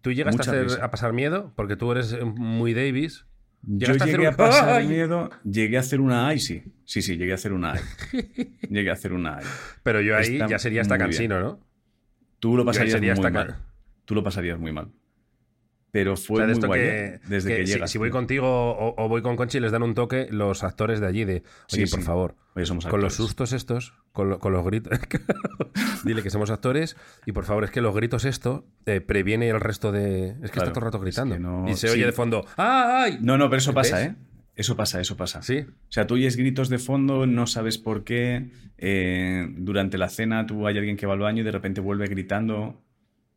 [0.00, 1.52] ¿Tú llegaste a, hacer- a pasar miedo?
[1.56, 3.26] Porque tú eres eh, muy Davis.
[3.62, 4.86] Yo ¿Llegaste a llegué a, un- pasar ¡Ay!
[4.86, 6.62] miedo, llegué a hacer una AI, sí.
[6.84, 7.80] Sí, sí, llegué a hacer una AI.
[8.70, 9.44] llegué a hacer una AI.
[9.82, 11.08] Pero yo ahí Está ya sería hasta bien.
[11.08, 11.60] cansino, ¿no?
[12.38, 13.56] Tú lo sería muy hasta mal.
[14.04, 14.88] Tú lo pasarías muy mal.
[15.94, 17.20] Pero O fue sea, muy esto guay que, ¿eh?
[17.28, 17.88] desde que que, llegas.
[17.92, 21.06] si, voy contigo o, o voy con Conchi les dan un toque los actores de
[21.06, 22.04] allí de, oye, Sí, por sí.
[22.06, 24.98] favor, Oye, somos con los sustos estos, con, lo- con los gritos,
[26.04, 29.60] dile que somos actores y por favor es que los gritos esto eh, previene el
[29.60, 30.30] resto de...
[30.30, 31.34] Es que Claro, está todo el rato es gritando.
[31.36, 31.94] que no- Y se sí.
[31.94, 33.18] oye de fondo, ¡ah, ay!
[33.20, 34.06] No, no, pero eso pasa, ¿Ves?
[34.08, 34.14] ¿eh?
[34.56, 35.42] Eso pasa, eso pasa.
[35.42, 35.58] Sí.
[35.68, 38.50] O sea, tú oyes gritos de fondo, no sabes por qué.
[38.78, 42.06] eh, durante la cena tú hay alguien que va al baño y de repente vuelve
[42.06, 42.80] gritando.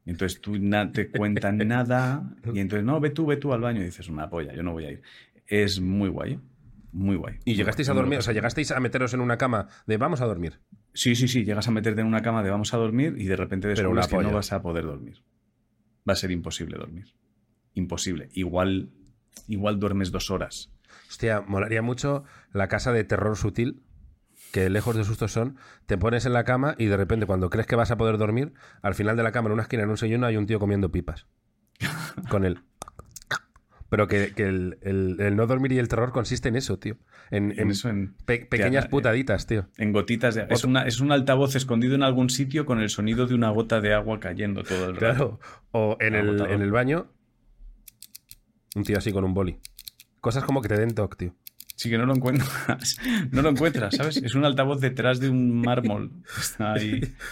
[0.07, 2.23] Y Entonces tú no te cuentan nada.
[2.53, 3.81] Y entonces, no, ve tú, ve tú al baño.
[3.81, 5.01] Y dices, una polla, yo no voy a ir.
[5.45, 6.39] Es muy guay.
[6.93, 7.35] Muy guay.
[7.43, 10.25] Y llegasteis a dormir, o sea, llegasteis a meteros en una cama de vamos a
[10.25, 10.61] dormir.
[10.93, 11.43] Sí, sí, sí.
[11.43, 14.17] Llegas a meterte en una cama de vamos a dormir y de repente descubres que
[14.17, 15.21] no vas a poder dormir.
[16.09, 17.13] Va a ser imposible dormir.
[17.73, 18.29] Imposible.
[18.31, 18.89] Igual,
[19.49, 20.71] igual duermes dos horas.
[21.09, 23.81] Hostia, molaría mucho la casa de terror sutil,
[24.51, 27.67] que lejos de sustos son, te pones en la cama y de repente cuando crees
[27.67, 29.97] que vas a poder dormir, al final de la cama, en una esquina, en un
[29.97, 31.27] sillón, hay un tío comiendo pipas.
[32.29, 32.60] Con él.
[33.89, 36.97] Pero que, que el, el- el no dormir y el terror consiste en eso, tío.
[37.31, 39.69] En, En en eso, en, pe- pequeñas putaditas, tío.
[39.77, 43.27] En gotitas de es, una, es un altavoz escondido en algún sitio con el sonido
[43.27, 45.39] de una gota de agua cayendo todo el rato.
[45.39, 45.39] Claro.
[45.71, 47.07] O en el, el baño,
[48.75, 49.57] un tío así con un boli.
[50.19, 51.36] Cosas como que te den toque, tío.
[51.77, 52.97] Sí que no lo encuentras.
[53.31, 54.17] No lo encuentras, ¿sabes?
[54.17, 56.11] Es un altavoz detrás de un mármol.
[56.37, 57.01] Está ahí.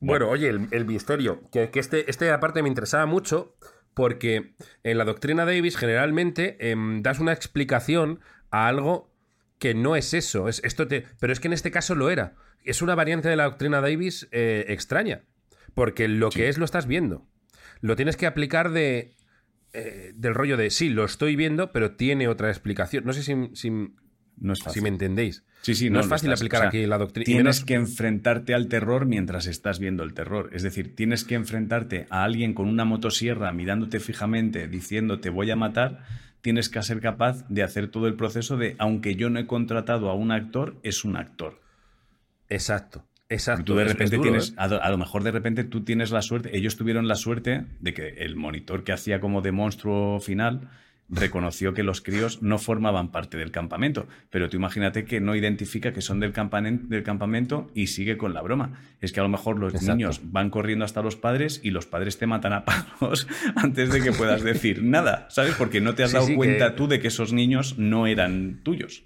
[0.00, 3.56] Bueno, oye, el, el misterio, que, que este, este aparte me interesaba mucho
[3.94, 8.20] porque en la doctrina Davis generalmente em, das una explicación
[8.50, 9.10] a algo
[9.58, 10.48] que no es eso.
[10.48, 12.34] Es, esto te, pero es que en este caso lo era.
[12.64, 15.22] Es una variante de la doctrina Davis eh, extraña,
[15.72, 17.26] porque lo que es lo estás viendo.
[17.80, 19.14] Lo tienes que aplicar de,
[19.74, 23.04] eh, del rollo de, sí, lo estoy viendo, pero tiene otra explicación.
[23.04, 24.80] No sé si, si, No es fácil.
[24.80, 25.44] si me entendéis.
[25.62, 27.24] Sí, sí, no, es fácil aplicar O sea, aquí la doctrina.
[27.24, 30.50] Tienes menos- que enfrentarte al terror mientras estás viendo el terror.
[30.52, 35.50] Es decir, tienes que enfrentarte a alguien con una motosierra mirándote fijamente, diciendo te voy
[35.50, 36.04] a matar.
[36.42, 40.10] Tienes que ser capaz de hacer todo el proceso de, aunque yo no he contratado
[40.10, 41.62] a un actor, es un actor.
[42.50, 43.06] Exacto.
[43.28, 43.64] Exacto.
[43.64, 44.54] Tú de repente duro, tienes, ¿eh?
[44.58, 47.94] a, a lo mejor de repente tú tienes la suerte, ellos tuvieron la suerte de
[47.94, 50.68] que el monitor que hacía como de monstruo final
[51.10, 55.92] reconoció que los críos no formaban parte del campamento, pero tú imagínate que no identifica
[55.92, 56.32] que son del,
[56.88, 58.80] del campamento y sigue con la broma.
[59.02, 59.96] Es que a lo mejor los Exacto.
[59.96, 64.00] niños van corriendo hasta los padres y los padres te matan a palos antes de
[64.00, 65.54] que puedas decir nada, ¿sabes?
[65.56, 68.06] Porque no te has Sí, dado sí, cuenta que- tú de que esos niños no
[68.06, 69.04] eran tuyos.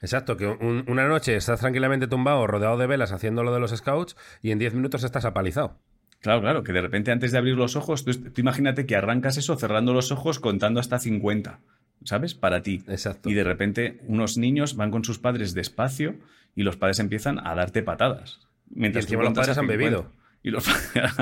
[0.00, 3.70] Exacto, que un- una noche estás tranquilamente tumbado, rodeado de velas, haciendo lo de los
[3.76, 5.76] scouts, y en 10 minutos estás apalizado.
[6.20, 9.36] Claro, claro, que de repente antes de abrir los ojos, tú, tú imagínate que arrancas
[9.38, 11.60] eso cerrando los ojos contando hasta 50,
[12.04, 12.34] ¿sabes?
[12.34, 12.82] Para ti.
[12.88, 13.30] Exacto.
[13.30, 16.16] Y de repente unos niños van con sus padres despacio
[16.54, 18.40] y los padres empiezan a darte patadas.
[18.68, 19.76] Mientras Y encima los padres han 50.
[19.84, 20.12] bebido.
[20.42, 20.66] Y los,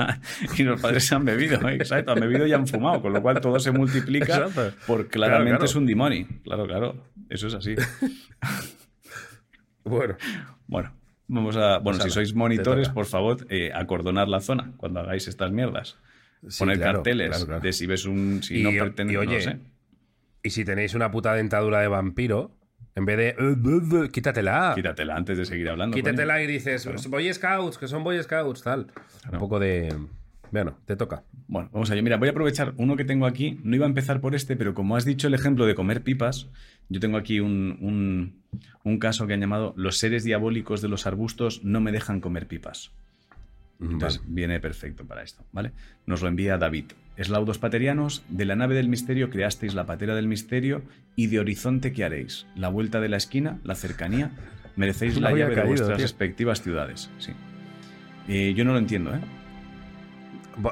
[0.57, 1.75] y los padres han bebido, ¿eh?
[1.75, 4.73] exacto, han bebido y han fumado, con lo cual todo se multiplica Exacto.
[4.87, 5.65] por claramente Claro, claro.
[5.65, 6.27] es un demonio.
[6.43, 7.75] Claro, claro, eso es así.
[9.83, 10.15] Bueno,
[10.67, 10.91] Bueno,
[11.27, 11.79] vamos a.
[11.79, 15.97] Bueno, si sois monitores, por favor, eh, acordonar la zona cuando hagáis estas mierdas.
[16.47, 18.41] Sí, Poner claro, carteles de si ves un.
[18.43, 19.17] Si Y- no y pertenece.
[19.17, 19.59] oye, no sé.
[20.43, 22.51] y si tenéis una puta dentadura de vampiro,
[22.99, 24.73] en vez de "Eh, buh, buh", quítatela.
[24.75, 25.95] Quítatela antes de seguir hablando.
[25.95, 26.43] Quítatela coño.
[26.43, 28.87] y dices, Boy Scouts, que son Boy Scouts, tal.
[29.31, 29.93] Un poco de.
[30.51, 31.23] Bueno, te toca.
[31.47, 32.01] Bueno, vamos allá.
[32.01, 33.59] Mira, voy a aprovechar uno que tengo aquí.
[33.63, 36.47] No iba a empezar por este, pero como has dicho el ejemplo de comer pipas,
[36.89, 38.41] yo tengo aquí un, un-
[38.83, 42.47] un caso que han llamado Los seres diabólicos de los arbustos no me dejan comer
[42.47, 42.91] pipas.
[43.81, 45.71] Entonces viene perfecto para esto, ¿vale?
[46.05, 46.85] Nos lo envía David.
[47.15, 50.81] Eslaudos paterianos, de la nave del misterio creasteis la patera del misterio
[51.15, 52.45] y de horizonte ¿qué haréis?
[52.55, 54.31] La vuelta de la esquina, la cercanía,
[54.75, 56.03] merecéis la llave caído, de vuestras tío.
[56.03, 57.09] respectivas ciudades.
[57.19, 57.31] Sí.
[58.27, 59.19] Eh, yo no lo entiendo, ¿eh?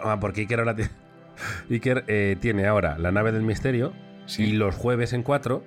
[0.04, 0.92] Ah, Porque Iker ahora tiene.
[1.70, 3.94] Iker eh, tiene ahora la nave del misterio
[4.26, 4.44] Sí.
[4.44, 5.64] y los jueves en 4,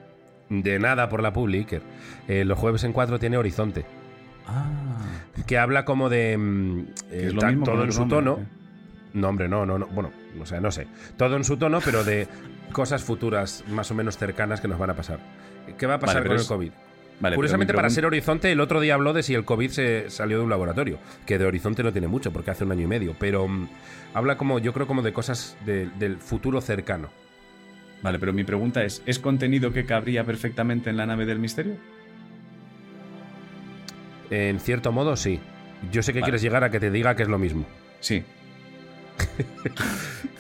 [0.51, 1.81] de nada por la publi, Iker.
[2.29, 3.87] eh, los jueves en 4 tiene Horizonte,
[4.53, 6.37] Ah, que habla como de.
[6.37, 8.33] mm, eh, es lo ta- mismo con todo en su nombre, tono.
[8.33, 8.43] ¿o qué?
[9.15, 9.87] No, hombre, no, no, no.
[9.89, 10.11] Bueno,
[10.41, 10.87] o sea, no sé.
[11.17, 12.29] Todo en su tono, pero de
[12.73, 15.19] cosas futuras más o menos cercanas que nos van a pasar.
[15.79, 16.71] ¿Qué va a pasar Vale, con el COVID?
[17.21, 20.39] Vale, Curiosamente, para ser Horizonte, el otro día habló de si el COVID se salió
[20.39, 20.99] de un laboratorio.
[21.27, 23.15] Que de Horizonte no tiene mucho, porque hace un año y medio.
[23.19, 23.69] Pero mm,
[24.15, 27.09] habla como, yo creo, como de cosas de- del futuro cercano.
[28.03, 31.75] Vale, pero mi pregunta es, ¿es contenido que cabría perfectamente en la nave del misterio?
[34.31, 35.41] En cierto modo, sí.
[35.91, 36.27] Yo sé que Vale.
[36.31, 37.65] quieres llegar a que te diga que es lo mismo.
[38.01, 38.25] Sí.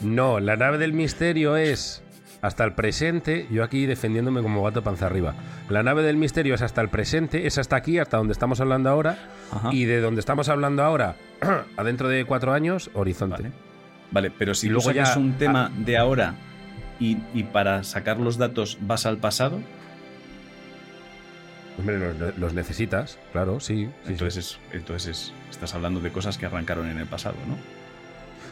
[0.00, 2.02] No, la nave del misterio es
[2.40, 3.46] hasta el presente.
[3.50, 5.34] Yo aquí defendiéndome como gato panza arriba.
[5.68, 8.88] La nave del misterio es hasta el presente, es hasta aquí, hasta donde estamos hablando
[8.88, 9.18] ahora.
[9.52, 9.68] Ajá.
[9.72, 11.16] Y de donde estamos hablando ahora,
[11.76, 13.42] a dentro de cuatro años, horizonte.
[13.42, 13.52] Vale.
[14.10, 16.34] Vale, pero si Y luego ya- un tema de ahora
[16.98, 19.60] y, y para sacar los datos vas al pasado.
[21.80, 23.88] Hombre, los, los necesitas, claro, sí.
[24.06, 24.12] sí,
[24.72, 25.32] entonces, sí.
[25.50, 27.56] estás hablando de cosas que arrancaron en el pasado, ¿no?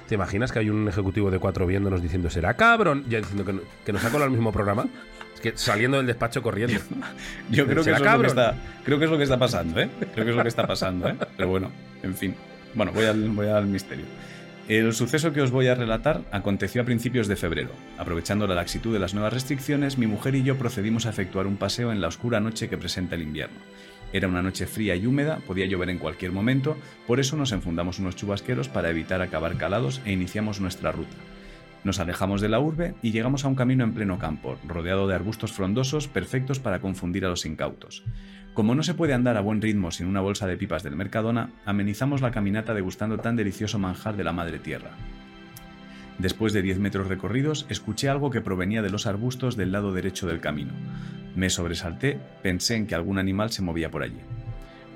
[0.09, 3.05] ¿Te imaginas que hay un ejecutivo de cuatro viéndonos diciendo será cabrón?
[3.09, 4.87] Ya diciendo que, no- que nos ha colado el mismo programa.
[5.35, 6.81] Es que saliendo del despacho corriendo.
[7.51, 9.39] Yo creo que, ¿Será eso es lo que está, creo que es lo que está
[9.39, 9.91] pasando, ¿eh?
[10.15, 11.17] Creo que es lo que está pasando, ¿eh?
[11.37, 11.71] Pero bueno,
[12.03, 12.35] en fin.
[12.75, 14.07] Bueno, voy al, voy al misterio.
[14.69, 17.71] El suceso que os voy a relatar aconteció a principios de febrero.
[17.97, 21.57] Aprovechando la laxitud de las nuevas restricciones, mi mujer y yo procedimos a efectuar un
[21.57, 23.57] paseo en la oscura noche que presenta el invierno.
[24.13, 26.77] Era una noche fría y húmeda, podía llover en cualquier momento,
[27.07, 31.17] por eso nos enfundamos unos chubasqueros para evitar acabar calados e iniciamos nuestra ruta.
[31.85, 35.15] Nos alejamos de la urbe y llegamos a un camino en pleno campo, rodeado de
[35.15, 38.05] arbustos frondosos perfectos para confundir a los incautos.
[38.55, 41.51] Como no se puede andar a buen ritmo sin una bolsa de pipas del Mercadona,
[41.65, 44.91] amenizamos la caminata degustando tan delicioso manjar de la madre tierra.
[46.19, 50.27] Después de 10 metros recorridos, escuché algo que provenía de los arbustos del lado derecho
[50.27, 50.73] del camino.
[51.37, 54.19] Me sobresalté, pensé en que algún animal se movía por allí.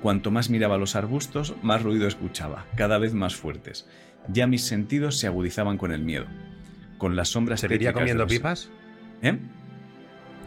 [0.01, 3.87] Cuanto más miraba los arbustos, más ruido escuchaba, cada vez más fuertes.
[4.27, 6.25] Ya mis sentidos se agudizaban con el miedo.
[7.03, 8.69] Con las sombras ¿Seguiría comiendo pipas?
[9.21, 9.37] ¿Eh?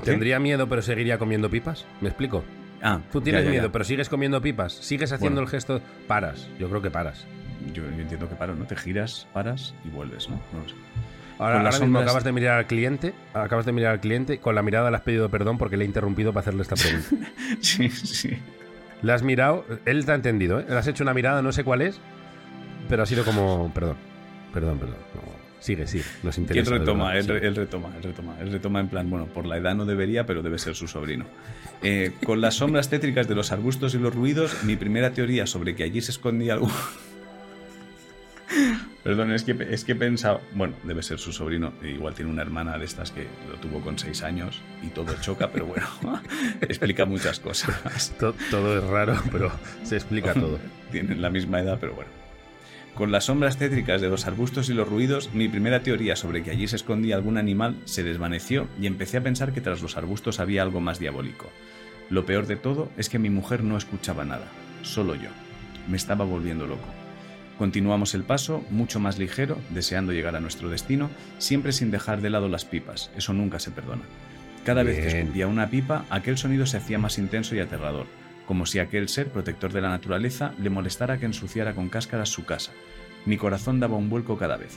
[0.02, 1.84] ¿Tendría miedo pero seguiría comiendo pipas?
[2.00, 2.44] ¿Me explico?
[2.80, 3.50] Ah, Tú tienes ya, ya.
[3.50, 4.72] miedo pero sigues comiendo pipas.
[4.72, 5.48] Sigues haciendo Bueno.
[5.48, 5.82] el gesto...
[6.08, 6.48] Paras.
[6.58, 7.26] Yo creo que paras.
[7.74, 8.64] Yo, yo entiendo que paro, ¿no?
[8.64, 10.36] Te giras, paras y vuelves, ¿no?
[10.54, 10.74] No lo sé.
[11.38, 14.90] Ahora, mismo acabas de mirar al cliente, acabas de mirar al cliente, con la mirada
[14.90, 17.28] le has pedido perdón porque le he interrumpido para hacerle esta pregunta.
[17.60, 18.30] Sí, sí.
[19.02, 20.64] le has mirado, él te ha entendido, ¿eh?
[20.66, 22.00] Le has hecho una mirada, no sé cuál es,
[22.88, 23.96] pero ha sido como, perdón,
[24.54, 24.96] perdón, perdón.
[25.14, 27.32] No, sigue, sigue, nos Y él retoma, él, sí.
[27.42, 30.42] él retoma, él retoma, él retoma en plan, bueno, por la edad no debería, pero
[30.42, 31.24] debe ser su sobrino.
[31.82, 35.74] Eh, con las sombras tétricas de los arbustos y los ruidos, mi primera teoría sobre
[35.74, 36.70] que allí se escondía algo...
[39.02, 42.28] Perdón, es que, es que he pensado, bueno, debe ser su sobrino, e igual tiene
[42.30, 45.86] una hermana de estas que lo tuvo con seis años y todo choca, pero bueno,
[46.60, 48.12] explica muchas cosas.
[48.18, 49.52] To- todo es raro, pero
[49.84, 50.58] se explica todo.
[50.90, 52.10] Tienen la misma edad, pero bueno.
[52.96, 56.50] Con las sombras tétricas de los arbustos y los ruidos, mi primera teoría sobre que
[56.50, 60.40] allí se escondía algún animal se desvaneció y empecé a pensar que tras los arbustos
[60.40, 61.50] había algo más diabólico.
[62.08, 64.46] Lo peor de todo es que mi mujer no escuchaba nada,
[64.80, 65.28] solo yo.
[65.90, 66.88] Me estaba volviendo loco.
[67.58, 72.30] Continuamos el paso, mucho más ligero, deseando llegar a nuestro destino, siempre sin dejar de
[72.30, 74.04] lado las pipas, eso nunca se perdona.
[74.64, 78.06] Cada vez que escupía una pipa, aquel sonido se hacía más intenso y aterrador,
[78.46, 82.44] como si aquel ser protector de la naturaleza le molestara que ensuciara con cáscaras su
[82.44, 82.72] casa.
[83.24, 84.76] Mi corazón daba un vuelco cada vez.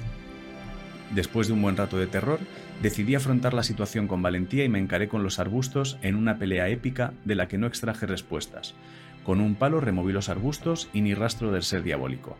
[1.13, 2.39] Después de un buen rato de terror,
[2.81, 6.69] decidí afrontar la situación con valentía y me encaré con los arbustos en una pelea
[6.69, 8.75] épica de la que no extraje respuestas.
[9.23, 12.37] Con un palo removí los arbustos y ni rastro del ser diabólico.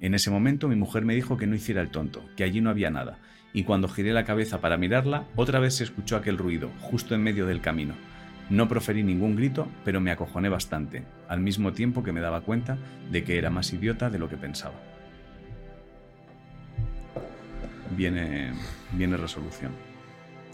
[0.00, 2.70] En ese momento mi mujer me dijo que no hiciera el tonto, que allí no
[2.70, 3.18] había nada,
[3.52, 7.22] y cuando giré la cabeza para mirarla, otra vez se escuchó aquel ruido, justo en
[7.22, 7.94] medio del camino.
[8.50, 12.78] No proferí ningún grito, pero me acojoné bastante, al mismo tiempo que me daba cuenta
[13.10, 14.74] de que era más idiota de lo que pensaba.
[17.96, 18.52] Viene,
[18.92, 19.72] viene resolución.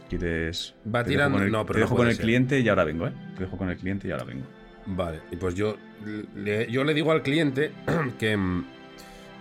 [0.09, 0.75] ¿Quieres...?
[0.87, 2.25] Va dejo tirando- el- no, pero te dejo con el ser.
[2.25, 3.13] cliente y ahora vengo, ¿eh?
[3.37, 4.47] Te dejo con el cliente y ahora vengo.
[4.87, 5.77] Vale, y pues yo
[6.35, 7.71] le, yo le digo al cliente
[8.19, 8.65] que, mm,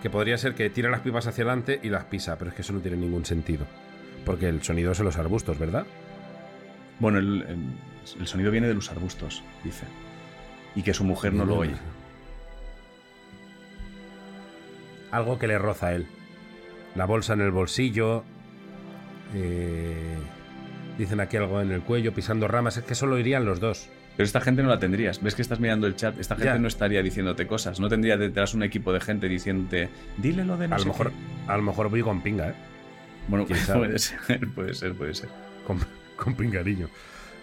[0.02, 2.62] que podría ser que tire las pipas hacia adelante y las pisa, pero es que
[2.62, 3.66] eso no tiene ningún sentido.
[4.26, 5.86] Porque el sonido es en los arbustos, ¿verdad?
[7.00, 9.86] Bueno, el, el- el sonido viene de los arbustos, dice.
[10.76, 11.76] Y que su mujer no lo oye.
[15.12, 16.08] Algo que le roza a él.
[16.96, 18.24] La bolsa en el bolsillo.
[19.34, 20.18] eh,
[20.98, 22.78] dicen aquí algo en el cuello, pisando ramas.
[22.78, 23.90] Es que solo irían los dos.
[24.18, 25.22] Pero esta gente no la tendrías.
[25.22, 26.20] ¿Ves que estás mirando el chat?
[26.20, 26.60] Esta gente Ya.
[26.60, 27.80] no estaría diciéndote cosas.
[27.80, 30.90] No tendría detrás un equipo de gente diciéndote, dile lo de no A lo sé
[30.90, 31.16] mejor, qué".
[31.52, 32.54] a lo mejor voy con pinga, ¿eh?
[33.28, 35.30] Bueno, puede ser, puede ser, puede ser.
[35.66, 35.80] Con,
[36.18, 36.90] con pingariño.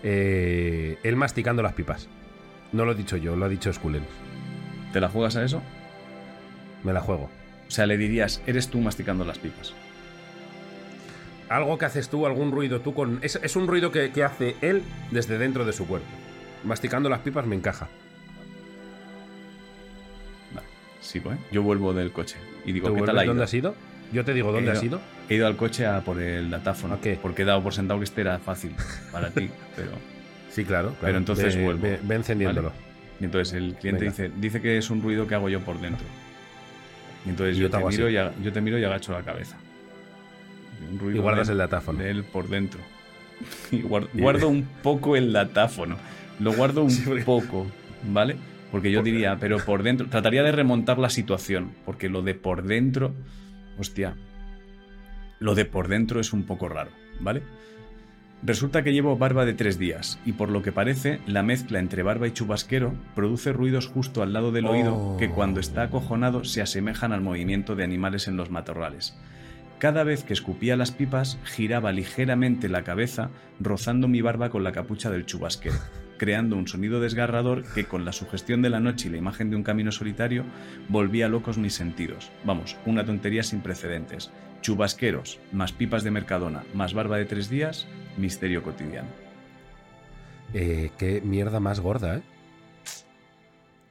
[0.03, 2.09] Eh, él masticando las pipas.
[2.73, 4.07] No lo he dicho yo, lo ha dicho Skulens.
[4.93, 5.63] ¿Te la juegas a eso?
[6.85, 7.31] Me la juego.
[7.67, 9.75] O sea, le dirías, eres tú masticando las pipas.
[11.49, 13.19] Algo que haces tú, algún ruido tú con.
[13.23, 16.09] Es, es un ruido que, que hace él desde dentro de su cuerpo.
[16.65, 17.89] Masticando las pipas me encaja.
[20.55, 20.67] Vale,
[21.01, 21.39] sigo, ¿eh?
[21.51, 23.31] Yo vuelvo del coche y digo, ¿Tú ¿qué tal ha ido?
[23.31, 23.75] ¿Dónde has ido?
[24.13, 25.01] Yo te digo, ¿dónde He has ido-?
[25.29, 26.95] He ido al coche a por el datáfono.
[26.95, 27.19] ¿A qué?
[27.21, 28.73] Porque he dado por sentado que este era fácil
[29.13, 29.51] para ti.
[29.77, 29.91] Pero...
[30.51, 30.89] Sí, claro.
[30.89, 30.99] claro.
[31.03, 31.83] Pero entonces Ve- vuelvo.
[31.83, 32.73] Ve, ve encendiéndolo.
[33.21, 34.13] Y entonces el cliente Venga.
[34.17, 36.07] dice, dice que es un ruido que hago yo por dentro.
[37.27, 39.57] Y entonces Y yo, yo te miro y, yo te miro y agacho la cabeza.
[40.81, 41.99] Y, un ruido Y guardas de- el datáfono.
[41.99, 42.81] De él por dentro.
[43.71, 45.97] Y guar- Y- guardo un poco el datáfono.
[46.41, 47.67] Lo guardo un Sí, porque- poco,
[48.05, 48.37] ¿vale?
[48.71, 50.07] Porque yo Por- diría, pero por dentro.
[50.09, 51.73] Trataría de remontar la situación.
[51.85, 53.15] Porque lo de por dentro.
[53.79, 54.15] Hostia.
[55.39, 57.43] Lo de por dentro es un poco raro, ¿vale?
[58.43, 62.05] Resulta que llevo barba de tres días y por lo que parece la mezcla entre
[62.05, 66.63] barba y chubasquero produce ruidos justo al lado del oído que cuando está acojonado se
[66.63, 69.17] asemejan al movimiento de animales en los matorrales.
[69.79, 74.73] Cada vez que escupía las pipas giraba ligeramente la cabeza rozando mi barba con la
[74.73, 75.77] capucha del chubasquero,
[76.19, 79.57] creando un sonido desgarrador que con la sugestión de la noche y la imagen de
[79.57, 80.45] un camino solitario
[80.89, 82.31] volvía locos mis sentidos.
[82.45, 84.31] Vamos, una tontería sin precedentes.
[84.61, 87.87] Chubasqueros, más pipas de Mercadona, más barba de tres días,
[88.19, 89.09] misterio cotidiano.
[90.53, 92.23] Eh, qué mierda más gorda, ¿eh?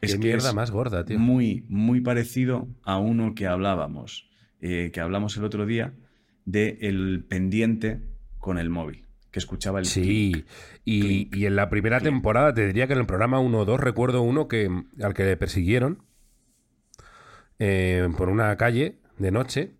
[0.02, 1.18] Es qué que mierda es más gorda, tío.
[1.18, 4.30] muy, muy parecido a uno que hablábamos,
[4.62, 5.94] eh, que hablamos el otro día,
[6.46, 8.02] de el pendiente
[8.38, 9.07] con el móvil,
[9.38, 9.86] que escuchaba el.
[9.86, 10.46] Sí,
[10.84, 13.80] y, y en la primera temporada, te diría que en el programa 1 o 2
[13.80, 14.68] recuerdo uno que
[15.02, 16.02] al que le persiguieron
[17.60, 19.72] eh, por una calle de noche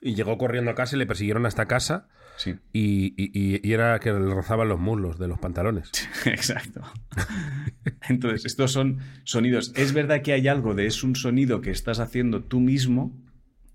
[0.00, 3.72] y llegó corriendo a casa y le persiguieron hasta casa Sí, y, y- y- y
[3.72, 5.90] era que le rozaban los muslos de los pantalones.
[6.24, 6.80] exacto.
[8.08, 9.72] Entonces, estos son sonidos.
[9.76, 13.12] Es verdad que hay algo de es un sonido que estás haciendo tú mismo,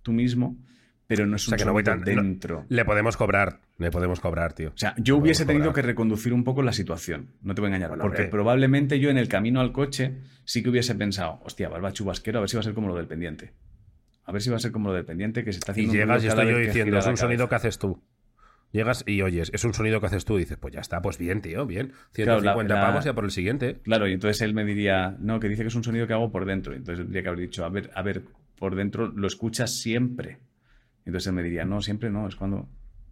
[0.01, 0.57] tú mismo,
[1.07, 1.99] pero no es O un sea que no voy tan...
[1.99, 2.65] no- dentro.
[2.69, 4.69] le podemos cobrar, le podemos cobrar, tío.
[4.69, 5.75] O sea, yo hubiese tenido cobrar.
[5.83, 8.31] que reconducir un poco la situación, no te voy a engañar, Bueno, porque hombre.
[8.31, 12.41] probablemente yo en el camino al coche sí que hubiese pensado, hostia, barba chubasquero, a
[12.41, 13.53] ver si va a ser como lo del pendiente.
[14.25, 15.93] A ver si va a ser como lo del pendiente que se está Y haciendo
[15.93, 17.67] un llegas y estoy yo diciendo, es un sonido que cabeza".
[17.69, 18.03] haces tú.
[18.73, 21.17] Llegas y oyes, es un sonido que haces tú y dices, pues ya está, pues
[21.17, 21.93] bien, tío, bien.
[22.11, 23.79] Claro, 150 la- la- pavos ya por el siguiente.
[23.83, 26.29] Claro, y entonces él me diría, no, que dice que es un sonido que hago
[26.33, 26.73] por dentro.
[26.73, 28.23] Y entonces tendría que haber dicho, a ver, a ver,
[28.59, 30.39] por dentro lo escuchas siempre.
[31.07, 32.67] Entonces él me diría, no, siempre no, es cuando,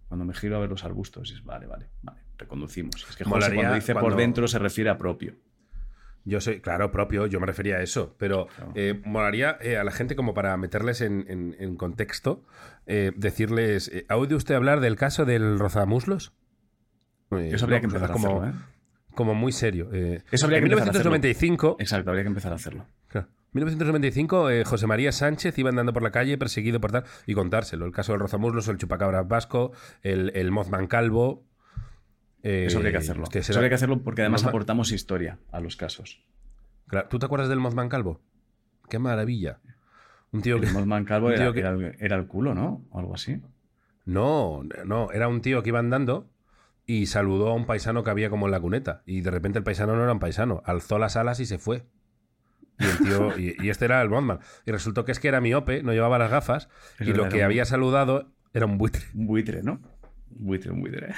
[0.07, 1.31] cuando me giro a ver los arbustos.
[1.31, 2.95] Y es, vale, vale, vale, reconducimos.
[3.09, 5.35] Es que José, Molaría cuando dice por dentro se refiere a propio.
[6.27, 8.71] Yo soy, claro, propio, yo me refería a eso, pero Claro.
[8.75, 12.43] eh, molaría eh, a la gente como para meterles en, en- en contexto,
[12.87, 16.33] eh, decirles, ¿ha oído usted hablar del caso del rozamuslos?
[17.31, 18.63] Eso habría no, que empezar a como, hacerlo, ¿eh?
[19.13, 19.91] como muy serio.
[20.31, 21.11] Eso habría en que empezar a hacerlo.
[21.11, 22.85] 1995, Exacto, habría que empezar a hacerlo.
[23.07, 27.33] claro, 1995 eh, José María Sánchez iba andando por la calle perseguido por tal, y
[27.33, 29.71] contárselo, el caso del rozamuslos, el chupacabras vasco,
[30.03, 31.43] el, el Mothman calvo.
[32.43, 33.25] eh, Eso habría que hacerlo.
[33.31, 36.23] Eso habría que hacerlo porque además aportamos historia a los casos.
[36.87, 38.21] Claro, ¿Tú te acuerdas del Mothman calvo?
[38.89, 39.59] ¡Qué maravilla!
[40.31, 40.67] Un tío que...
[40.67, 42.85] El Mothman Calvo era, que- era el- era el culo, ¿no?
[42.91, 43.41] O algo así.
[44.05, 46.29] No, no, era un tío que iba andando
[46.85, 49.01] y saludó a un paisano que había como en la cuneta.
[49.05, 51.85] Y de repente el paisano no era un paisano, alzó las alas y se fue.
[52.79, 54.39] Y, el tío, y, y este era el Bondman.
[54.65, 56.67] Y resultó que es que era miope, no llevaba las gafas,
[56.99, 59.03] Es y lo que un- había saludado era un buitre.
[59.13, 59.81] Un buitre, ¿no?
[60.31, 61.13] Un buitre, un buitre.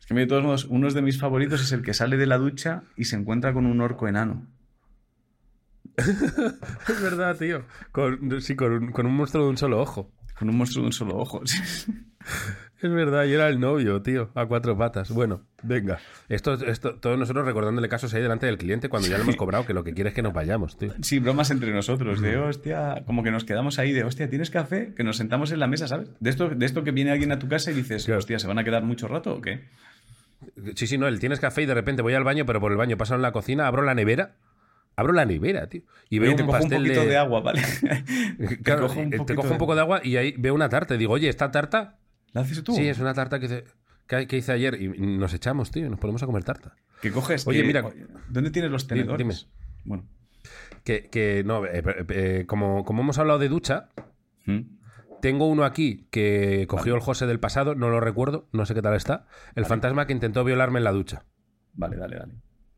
[0.00, 2.38] es que, de todos modos, uno de mis favoritos es el que sale de la
[2.38, 4.46] ducha y se encuentra con un orco enano.
[5.98, 7.64] Es verdad, tío.
[7.92, 10.10] Con, sí, con un, con un monstruo de un solo ojo.
[10.38, 11.42] Con un monstruo de un solo ojo.
[12.82, 15.10] Es verdad, y era el novio, tío, a cuatro patas.
[15.10, 16.00] Bueno, venga.
[16.28, 19.64] Esto, esto, todos nosotros recordándole casos ahí delante del cliente cuando ya le hemos cobrado,
[19.64, 20.92] que lo que quiere es que nos vayamos, tío.
[21.00, 24.94] Sí, bromas entre nosotros, de hostia, como que nos quedamos ahí de hostia, ¿tienes café?
[24.96, 26.08] Que nos sentamos en la mesa, ¿sabes?
[26.18, 28.18] De esto, de esto que viene alguien a tu casa y dices, Claro.
[28.18, 29.60] hostia, ¿se van a quedar mucho rato o qué?
[30.74, 32.78] Sí, sí, no, él tienes café y de repente voy al baño, pero por el
[32.78, 34.34] baño paso en la cocina, abro la nevera.
[34.96, 35.82] Abro la nevera, tío.
[36.10, 37.06] Y veo Oye, te un cojo un pastel poquito de...
[37.06, 37.62] de agua, ¿vale?
[38.64, 40.68] Claro, cojo un te poquito cojo de un poco de agua y ahí veo una
[40.68, 40.96] tarta.
[40.96, 41.96] Y digo, oye, ¿esta tarta?
[42.32, 42.74] ¿La haces tú?
[42.74, 43.64] Sí, es una tarta que hice,
[44.06, 44.80] que, que hice ayer.
[44.80, 46.74] Y nos echamos, tío, y nos ponemos a comer tarta.
[47.00, 47.46] Que coges...
[47.46, 47.84] Oye, mira-
[48.28, 49.18] ¿Dónde tienes los tenedores?
[49.18, 49.34] dime.
[49.84, 50.04] Bueno.
[50.84, 53.90] Que, que no, eh, eh, eh, como, como hemos hablado de ducha,
[54.46, 54.60] ¿Mm?
[55.20, 58.82] tengo uno aquí que cogió el José del pasado, no lo recuerdo, no sé qué
[58.82, 59.26] tal está.
[59.54, 61.24] El fantasma que intentó violarme en la ducha.
[61.74, 62.34] Vale, dale, dale.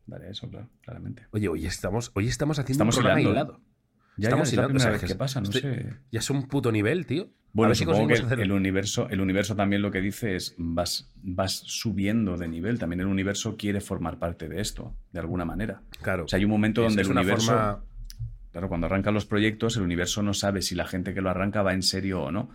[0.07, 1.25] Dale, eso, claro, claramente.
[1.31, 3.43] Oye, hoy estamos, hoy estamos haciendo Estamos un programa hilando, ¿eh?
[3.43, 3.61] hilado.
[4.17, 5.49] Ya, Estamos ya, es la hilando, primera o sea, vez que que es- pasa, no
[5.49, 5.93] estoy- sé.
[6.11, 7.29] Ya es un puto nivel, tío.
[7.53, 11.09] Bueno, ver supongo que hacer- el universo, el universo también lo que dice es vas,
[11.23, 12.79] vas subiendo de nivel.
[12.79, 15.81] También el universo quiere formar parte de esto, de alguna manera.
[16.01, 16.25] Claro.
[16.25, 17.47] O sea, hay un momento Es- donde es el una universo.
[17.51, 17.83] forma-
[18.51, 21.61] Claro, cuando arrancan los proyectos, el universo no sabe si la gente que lo arranca
[21.61, 22.49] va en serio o no.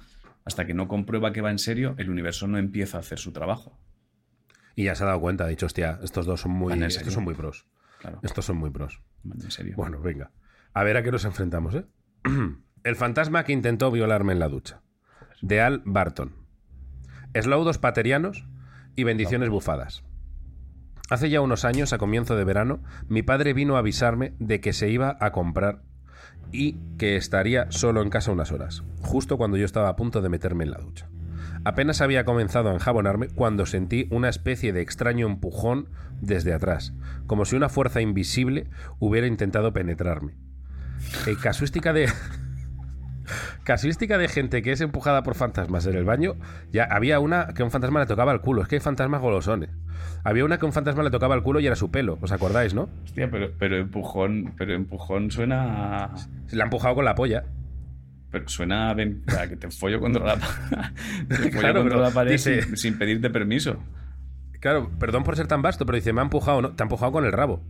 [0.46, 3.32] Hasta que no comprueba que va en serio, el universo no empieza a hacer su
[3.32, 3.78] trabajo.
[4.76, 7.24] Y ya se ha dado cuenta, ha dicho, hostia, estos dos son muy, estos son
[7.24, 7.66] muy pros.
[7.98, 9.02] Claro, Estos son muy pros.
[9.30, 9.74] en serio.
[9.76, 10.30] Bueno, venga.
[10.72, 11.84] A ver a qué nos enfrentamos, ¿eh?
[12.84, 14.82] El fantasma que intentó violarme en la ducha.
[15.42, 16.34] De Al Barton.
[17.34, 18.46] Eslaudos paterianos
[18.96, 20.04] y bendiciones bufadas.
[21.10, 24.72] Hace ya unos años, a comienzo de verano, mi padre vino a avisarme de que
[24.72, 25.82] se iba a comprar
[26.52, 30.28] y que estaría solo en casa unas horas, justo cuando yo estaba a punto de
[30.28, 31.08] meterme en la ducha.
[31.64, 35.88] Apenas había comenzado a enjabonarme cuando sentí una especie de extraño empujón
[36.20, 36.94] desde atrás,
[37.26, 38.68] como si una fuerza invisible
[38.98, 40.36] hubiera intentado penetrarme.
[41.26, 42.08] Eh, casuística de...
[43.64, 46.34] Casuística de gente que es empujada por fantasmas en el baño.
[46.72, 48.62] Ya había una que un fantasma le tocaba el culo.
[48.62, 49.70] Es que hay fantasmas golosones.
[50.24, 52.18] Había una que un fantasma le tocaba el culo y era su pelo.
[52.20, 52.88] ¿Os acordáis, no?
[53.04, 56.04] Hostia, pero, pero empujón, pero empujón suena.
[56.06, 57.44] a- Se la ha empujado con la polla.
[58.32, 60.36] Pero suena a ven- a que te follo contra la,
[61.28, 63.76] te follo Claro, contra pero la pared dice- sin, sin pedirte permiso.
[64.60, 66.72] Claro, perdón por ser tan vasto, pero dice, me ha empujado, ¿no?
[66.72, 67.62] Te ha empujado con el rabo.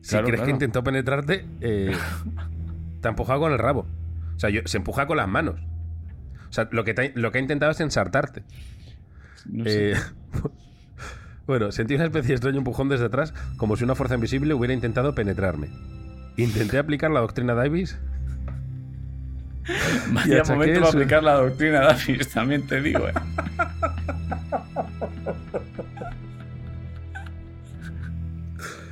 [0.00, 1.92] Si Claro, crees que intentó penetrarte, eh,
[3.02, 3.86] te ha empujado con el rabo.
[4.34, 5.60] O sea, yo- se empuja con las manos.
[6.48, 8.42] O sea, lo que, te lo que ha intentado es ensartarte.
[9.46, 9.92] No sé.
[9.92, 9.96] Eh,
[11.46, 14.72] bueno, sentí una especie de extraño empujón desde atrás, como si una fuerza invisible hubiera
[14.74, 15.68] intentado penetrarme.
[16.36, 17.98] Intenté aplicar la doctrina Davis.
[20.12, 23.12] Vaya momento para su- aplicar la doctrina Davis, también te digo, eh.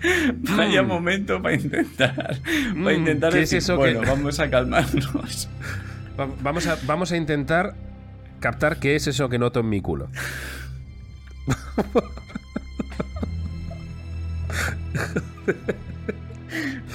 [0.57, 2.15] Vaya momento para intentar.
[2.41, 5.49] Para Mm, intentar ¿qué es decir, eso bueno, que- vamos a calmarnos.
[6.19, 7.75] Va- Vamos a, vamos a intentar
[8.41, 10.09] captar qué es eso que noto en mi culo.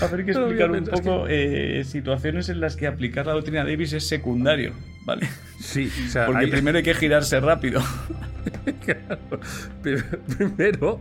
[0.02, 3.64] A ver que explicar un es poco eh, situaciones en las que aplicar la doctrina
[3.64, 4.74] Davis es secundario,
[5.06, 5.30] ¿vale?
[5.62, 7.82] Sí, o sea, Porque hay- primero hay que girarse rápido.
[8.84, 9.40] Claro.
[9.82, 10.04] Prim-
[10.38, 11.00] Primero,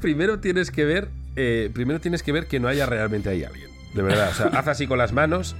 [0.00, 3.68] primero tienes que ver, eh, primero tienes que ver que no haya realmente ahí alguien.
[3.94, 5.56] De verdad, o sea, haz así con las manos.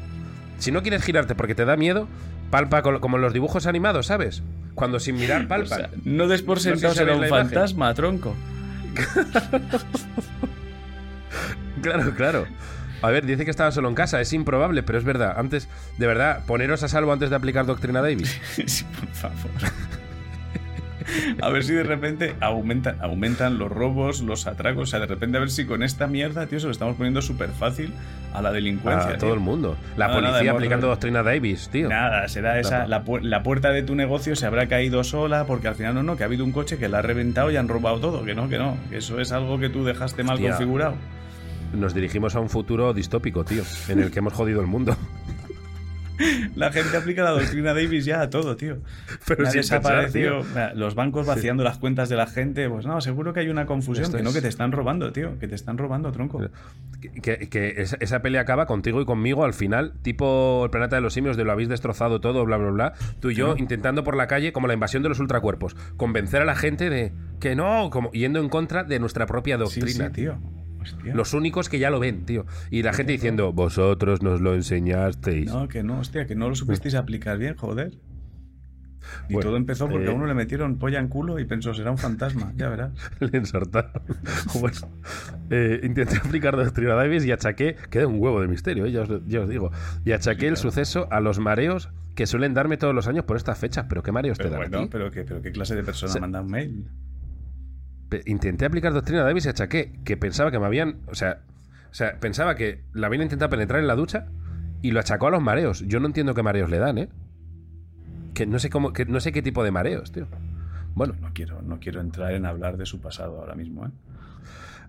[0.59, 2.07] Si no quieres girarte porque te da miedo,
[2.51, 4.43] palpa con- como en los dibujos animados, ¿sabes?
[4.75, 5.77] Cuando sin mirar O palpa.
[5.77, 8.35] sea, no des por No sentado sabéis un fantasma, tronco.
[11.83, 12.47] Claro, claro.
[13.03, 15.35] A ver, dice que estaba solo en casa, es improbable, pero es verdad.
[15.39, 18.39] Antes, de verdad, poneros a salvo antes de aplicar doctrina Davis.
[18.67, 19.51] Sí, por favor.
[21.43, 24.83] A ver si de repente aumentan, aumentan los robos, los atracos.
[24.83, 27.23] O sea, de repente a ver si con esta mierda, tío, se lo estamos poniendo
[27.23, 27.93] súper fácil
[28.33, 29.07] a la delincuencia.
[29.11, 29.19] A tío.
[29.19, 29.77] todo el mundo.
[29.97, 31.89] La policía aplicando doctrina Davis, tío.
[31.89, 32.87] Nada, será esa.
[32.87, 36.03] La, pu- la puerta de tu negocio se habrá caído sola porque al final no,
[36.03, 38.25] no, que ha habido un coche que la ha reventado y han robado todo.
[38.25, 38.77] Que no, que no.
[38.91, 40.51] Que eso es algo que tú dejaste mal Hostia.
[40.51, 40.95] configurado.
[41.73, 44.97] Nos dirigimos a un futuro distópico, tío, en el que hemos jodido el mundo.
[46.57, 48.79] La gente aplica la doctrina Davis ya a todo, tío.
[49.27, 50.43] Pero sin pensar, desaparecido.
[50.75, 52.69] Los bancos vaciando las cuentas de la gente.
[52.69, 54.05] Pues no, seguro que hay una confusión.
[54.05, 55.39] Esto Que no, que te están robando, tío.
[55.39, 56.41] Que te están robando, tronco.
[57.01, 60.97] Que, que- que esa, esa pelea acaba contigo y conmigo al final, tipo el planeta
[60.97, 62.93] de los simios, de lo habéis destrozado todo, bla, bla, bla.
[63.21, 66.45] Tú y yo intentando por la calle, como la invasión de los ultracuerpos, convencer a
[66.45, 70.07] la gente de que no, como yendo en contra de nuestra propia Sí, doctrina.
[70.09, 70.39] sí, tío.
[70.81, 71.15] Hostia.
[71.15, 72.47] Los únicos que ya lo ven, tío.
[72.71, 75.47] Y la gente diciendo, vosotros nos lo enseñasteis.
[75.47, 77.93] No, que no, hostia, que no lo supisteis aplicar bien, joder.
[79.29, 81.73] Y Bueno, todo empezó porque eh, a uno le metieron polla en culo y pensó,
[81.75, 82.93] será un fantasma, ya verás.
[83.21, 83.91] Le ensartaron.
[84.61, 84.77] Bueno,
[85.51, 89.27] eh, intenté aplicar doctrina Davis y achaqué, queda un huevo de misterio, eh, ya, os,
[89.27, 89.71] ya os digo,
[90.05, 93.59] y achaqué el suceso a los mareos que suelen darme todos los años por estas
[93.59, 93.87] fechas.
[93.89, 94.71] ¿Pero qué mareos Pero te dan?
[94.71, 96.87] bueno, pero ¿qué, pero ¿qué clase de persona manda un mail?
[98.27, 101.01] Intenté aplicar doctrina Davis y achaqué que pensaba que me habían.
[101.07, 101.41] O sea,
[101.91, 104.27] o sea, pensaba que la habían intentado penetrar en la ducha
[104.83, 105.81] y lo achacó a los mareos.
[105.87, 107.09] Yo no entiendo qué mareos le dan, ¿eh?
[108.35, 110.27] Que no sé cómo, que no sé qué tipo de mareos, tío.
[110.95, 113.91] Bueno, No quiero, no quiero entrar en hablar de su pasado ahora mismo, ¿eh?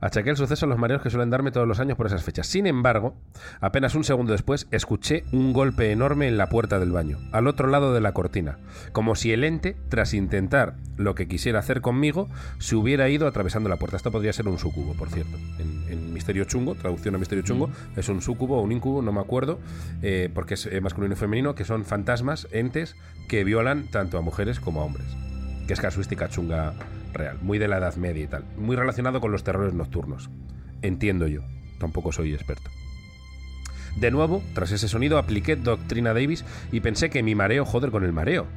[0.01, 2.47] Achaqué el suceso a los mareos que suelen darme todos los años por esas fechas.
[2.47, 3.15] Sin embargo,
[3.59, 7.67] apenas un segundo después, escuché un golpe enorme en la puerta del baño, al otro
[7.67, 8.57] lado de la cortina,
[8.93, 13.69] como si el ente, tras intentar lo que quisiera hacer conmigo, se hubiera ido atravesando
[13.69, 13.97] la puerta.
[13.97, 15.37] Esto podría ser un sucubo, por cierto.
[15.59, 19.21] En, Misterio Chungo, traducción a Misterio Chungo, es un sucubo o un incubo, no me
[19.21, 19.59] acuerdo,
[20.03, 22.95] eh, porque es eh, masculino y femenino, que son fantasmas, entes,
[23.27, 25.07] que violan tanto a mujeres como a hombres
[25.71, 26.73] que es casuística chunga
[27.13, 30.29] real, muy de la Edad Media y tal, muy relacionado con los terrores nocturnos.
[30.81, 31.41] Entiendo yo,
[31.79, 32.69] tampoco soy experto.
[33.95, 38.03] De nuevo, tras ese sonido, apliqué Doctrina Davis y pensé que mi mareo, joder, con
[38.03, 38.47] el mareo.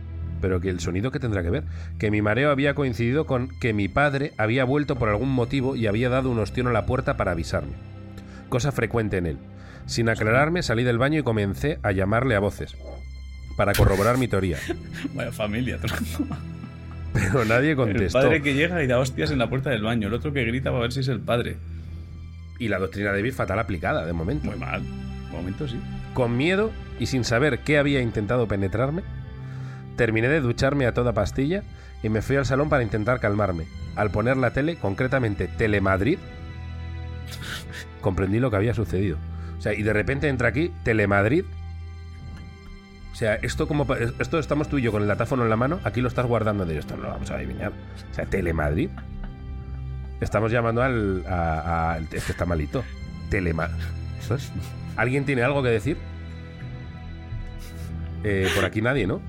[0.41, 1.65] Pero que el sonido que tendrá que ver,
[1.99, 5.87] que mi mareo había coincidido con que mi padre había vuelto por algún motivo y
[5.87, 7.73] había dado un ostión a la puerta para avisarme.
[8.49, 9.39] Cosa frecuente en él.
[9.87, 12.77] Sin aclararme, salí del baño y comencé a llamarle a voces,
[13.57, 14.59] para corroborar mi teoría.
[15.15, 15.79] Vaya familia.
[17.15, 18.21] Pero nadie El contestó.
[18.21, 20.09] padre que llega y da hostias en la puerta del baño.
[20.09, 21.57] El otro que grita para ver si es el padre.
[22.59, 24.47] Y la doctrina Davis fatal aplicada, de momento.
[24.51, 24.83] Muy mal.
[24.83, 25.81] De momento sí.
[26.13, 29.03] Con miedo y sin saber qué había intentado penetrarme,
[29.97, 31.63] terminé de ducharme a toda pastilla
[32.03, 33.65] y me fui al salón para intentar calmarme.
[33.97, 36.19] Al poner la tele, concretamente Telemadrid,
[38.01, 39.19] comprendí lo que había sucedido.
[39.59, 41.45] O sea, y de repente entra aquí Telemadrid.
[43.15, 45.79] O sea, esto como esto estamos tú y yo con el datáfono en la mano,
[45.85, 47.71] aquí lo estás guardando de esto, no lo vamos a adivinar.
[48.11, 48.91] O sea, Telemadrid.
[50.21, 52.83] Estamos llamando al a, a- este está malito.
[53.31, 53.77] Telemadrid.
[54.97, 55.97] ¿Alguien tiene algo que decir?
[58.25, 59.21] Eh, por aquí nadie, ¿no?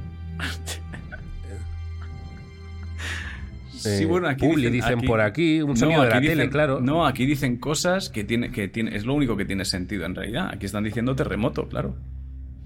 [3.71, 6.79] Sí, Eh, bueno, aquí Publi dicen por aquí, un sonido de la tele, dicen- claro.
[6.81, 10.15] No, aquí dicen cosas que tiene, que tiene, es lo único que tiene sentido en
[10.15, 10.49] realidad.
[10.51, 11.95] Aquí están diciendo terremoto, claro.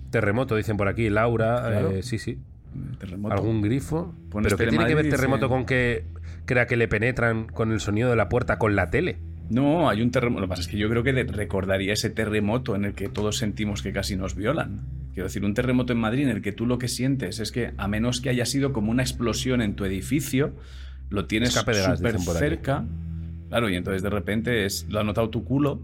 [0.09, 1.61] Terremoto, dicen por aquí, Laura.
[1.67, 1.91] Claro.
[1.91, 2.39] eh, sí, sí.
[2.99, 3.33] Terremoto.
[3.33, 4.13] ¿Algún grifo?
[4.29, 6.05] Pones ¿Pero qué tiene que ver terremoto con que
[6.45, 9.17] crea que le penetran con el sonido de la puerta con la tele?
[9.49, 10.41] No, hay un terremoto.
[10.41, 13.37] Lo que pasa es que yo creo que recordaría ese terremoto en el que todos
[13.37, 14.81] sentimos que casi nos violan.
[15.13, 17.73] Quiero decir, un terremoto en Madrid en el que tú lo que sientes es que,
[17.77, 20.53] a menos que haya sido como una explosión en tu edificio,
[21.09, 22.85] lo tienes súper cerca.
[23.49, 25.81] Claro, y entonces de repente es, lo ha notado tu culo.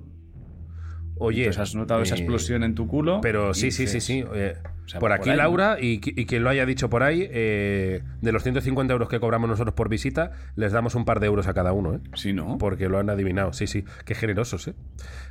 [1.17, 1.43] Oye.
[1.43, 3.21] Entonces has notado esa eh, explosión en tu culo.
[3.21, 4.23] Pero sí, sí, sí, sí.
[4.33, 4.55] eh,
[4.85, 5.29] o sea, por por aquí.
[5.31, 9.19] Laura, y, y quien lo haya dicho por ahí, eh, de los 150 euros que
[9.19, 11.99] cobramos nosotros por visita, les damos un par de euros a cada uno, ¿eh?
[12.15, 12.57] Sí, ¿no?
[12.57, 13.85] Porque lo han adivinado, sí, sí.
[14.05, 14.73] Qué generosos, ¿eh?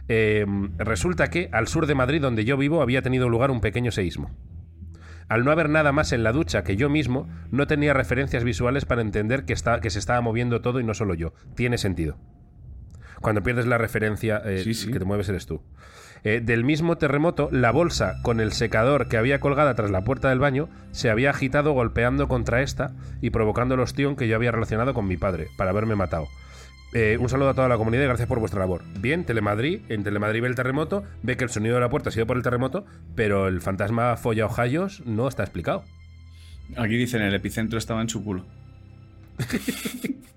[0.09, 0.47] Eh,
[0.79, 4.31] Resulta que al sur de Madrid, donde yo vivo, había tenido lugar un pequeño seísmo.
[5.29, 8.85] Al no haber nada más en la ducha que yo mismo, no tenía referencias visuales
[8.85, 11.33] para entender que, está, que se estaba moviendo todo y no solo yo.
[11.55, 12.19] Tiene sentido.
[13.25, 14.93] Cuando pierdes la referencia, eh, Sí, sí.
[14.93, 15.63] que te mueves eres tú.
[16.25, 20.29] Eh, del mismo terremoto, la bolsa con el secador que había colgada tras la puerta
[20.29, 24.53] del baño se había agitado golpeando contra esta y provocando el ostión que yo había
[24.53, 26.29] relacionado con mi padre, para haberme matado.
[26.93, 28.83] Eh, un saludo a toda la comunidad y gracias por vuestra labor.
[29.01, 32.13] Bien, Telemadrid, en Telemadrid ve el terremoto, ve que el sonido de la puerta ha
[32.13, 35.83] sido por el terremoto, pero el fantasma folla ojayos no está explicado.
[36.77, 38.45] Aquí dicen el epicentro estaba en su culo.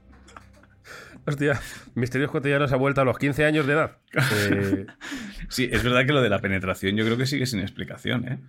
[1.28, 1.59] Hostia,
[1.93, 3.97] Misterios Cotidianos ha vuelto a los 15 años de edad.
[4.13, 4.86] Eh,
[5.49, 8.39] Sí, es verdad que lo de la penetración yo creo que sigue sin explicación, ¿eh?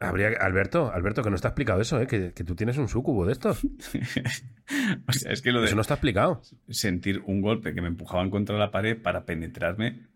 [0.00, 2.06] habría, Alberto, Alberto, que no está explicado eso, ¿eh?
[2.08, 3.62] que, que tú tienes un súcubo de estos.
[5.08, 6.42] o sea, es que lo de Eso no está explicado.
[6.68, 10.06] sentir un golpe que me empujaban contra la pared para penetrarme.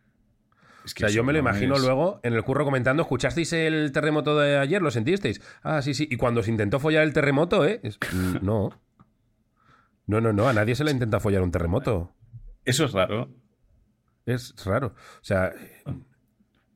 [0.84, 3.52] Es O sea, yo me lo no imagino es- luego en el curro comentando, ¿escuchasteis
[3.52, 4.82] el terremoto de ayer?
[4.82, 5.40] ¿Lo sentisteis?
[5.62, 6.06] Ah, sí, sí.
[6.10, 7.80] Y cuando se intentó follar el terremoto, ¿eh?
[7.82, 7.98] Es-
[8.42, 8.70] no.
[10.06, 10.48] No, no, no.
[10.48, 12.12] A nadie se le intenta follar un terremoto.
[12.64, 13.28] Eso es raro.
[14.24, 14.88] Es raro.
[15.20, 15.52] O sea,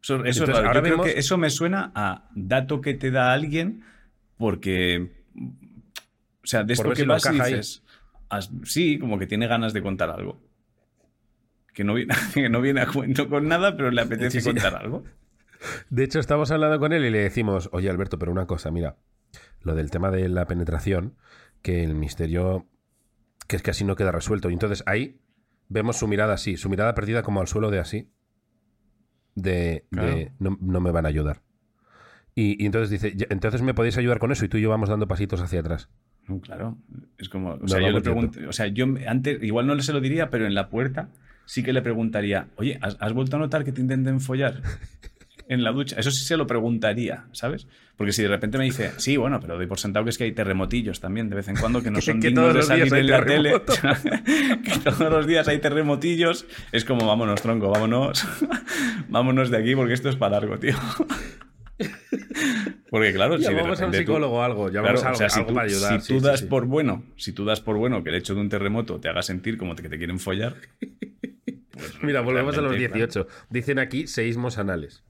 [0.02, 0.66] Eso, eso es raro.
[0.68, 3.84] ahora Yo creo vemos- que eso me suena a dato que te da alguien
[4.36, 5.12] porque.
[6.42, 7.54] O sea, de esto que si lo vas y encaja ahí.
[7.54, 7.82] dices.
[8.28, 10.42] "As- Sí, como que tiene ganas de contar algo.
[11.74, 14.46] Que no viene, que no viene a cuento con nada, pero le apetece Sí, sí.
[14.46, 15.04] contar algo.
[15.90, 18.96] de hecho, estamos hablando con él y le decimos, oye, Alberto, pero una cosa, mira,
[19.60, 21.16] lo del tema de la penetración,
[21.62, 22.66] que el misterio,
[23.50, 24.48] que es que así no queda resuelto.
[24.48, 25.18] Y entonces ahí
[25.68, 28.08] vemos su mirada así, su mirada perdida como al suelo de así.
[29.34, 30.08] De, Claro.
[30.08, 31.42] de no, no me van a ayudar.
[32.36, 34.70] Y, y entonces dice, "Ya, entonces me podéis ayudar con eso y tú y yo
[34.70, 35.88] vamos dando pasitos hacia atrás.
[36.42, 36.78] Claro.
[37.18, 37.54] Es como.
[37.54, 38.38] O sea, yo le pregunto.
[38.48, 41.08] O sea, yo antes, igual no se lo diría, pero en la puerta
[41.44, 44.62] sí que le preguntaría, oye, ¿has, has vuelto a notar que te intenten follar
[45.50, 45.96] en la ducha?
[45.98, 47.66] Eso sí se lo preguntaría, ¿sabes?
[47.96, 50.24] Porque si de repente me dice, sí, bueno, pero doy por sentado que es que
[50.24, 53.06] hay terremotillos también de vez en cuando que no son que dignos de salir en
[53.10, 53.52] la tele.
[54.64, 56.46] que todos los días hay terremotillos.
[56.72, 58.26] Es como, vámonos, tronco, vámonos.
[59.08, 60.76] vámonos de aquí porque esto es para largo, tío.
[62.90, 64.96] Porque claro, si de Llamamos a un repente tú- psicólogo o algo, Claro, a o
[64.96, 66.00] sea, algo, si algo tú, para ayudar.
[66.00, 66.46] si sí, tú das sí.
[66.46, 69.22] por bueno, si tú das por bueno que el hecho de un terremoto te haga
[69.22, 70.56] sentir como que te quieren follar.
[71.70, 73.26] pues Mira, volvemos a los realmente, 18.
[73.48, 75.02] Dicen aquí seísmos anales.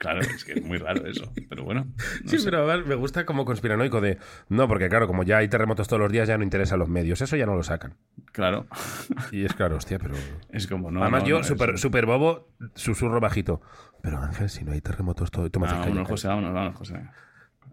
[0.00, 1.30] Claro, es que es muy raro eso.
[1.50, 1.84] Pero bueno.
[1.84, 2.46] no sí, sé.
[2.50, 4.16] pero además me gusta como conspiranoico de...
[4.48, 6.88] No, porque claro, como ya hay terremotos todos los días, ya no interesa a los
[6.88, 7.20] medios.
[7.20, 7.96] Eso ya no lo sacan.
[8.32, 8.66] Claro.
[9.30, 10.14] Y es claro, hostia, pero...
[10.48, 11.02] Es como no.
[11.02, 13.60] además no, yo, no, súper es- super bobo, susurro bajito.
[14.02, 15.50] Pero Ángel, si no hay terremotos todo...
[15.50, 16.04] Toma, Ah, calla.
[16.06, 16.94] José, vámonos, vámonos, José.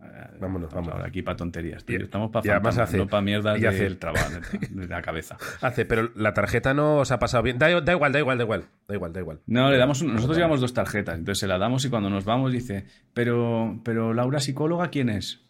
[0.03, 0.93] Eh, Vámonos, vámonos.
[0.95, 1.83] ahora Aquí para tonterías.
[1.83, 1.97] tío.
[2.03, 4.29] Estamos para no para mierdas y hace- del trabajo,
[4.69, 5.37] de, la cabeza.
[5.61, 7.57] Hace, pero la tarjeta no os ha pasado bien.
[7.57, 8.65] Da, da igual, da igual, da igual.
[8.87, 9.39] Da igual, da igual.
[9.47, 12.25] No, le damos un- nosotros llevamos dos tarjetas, entonces se la damos y cuando nos
[12.25, 15.43] vamos dice, pero, pero Laura psicóloga, ¿quién es?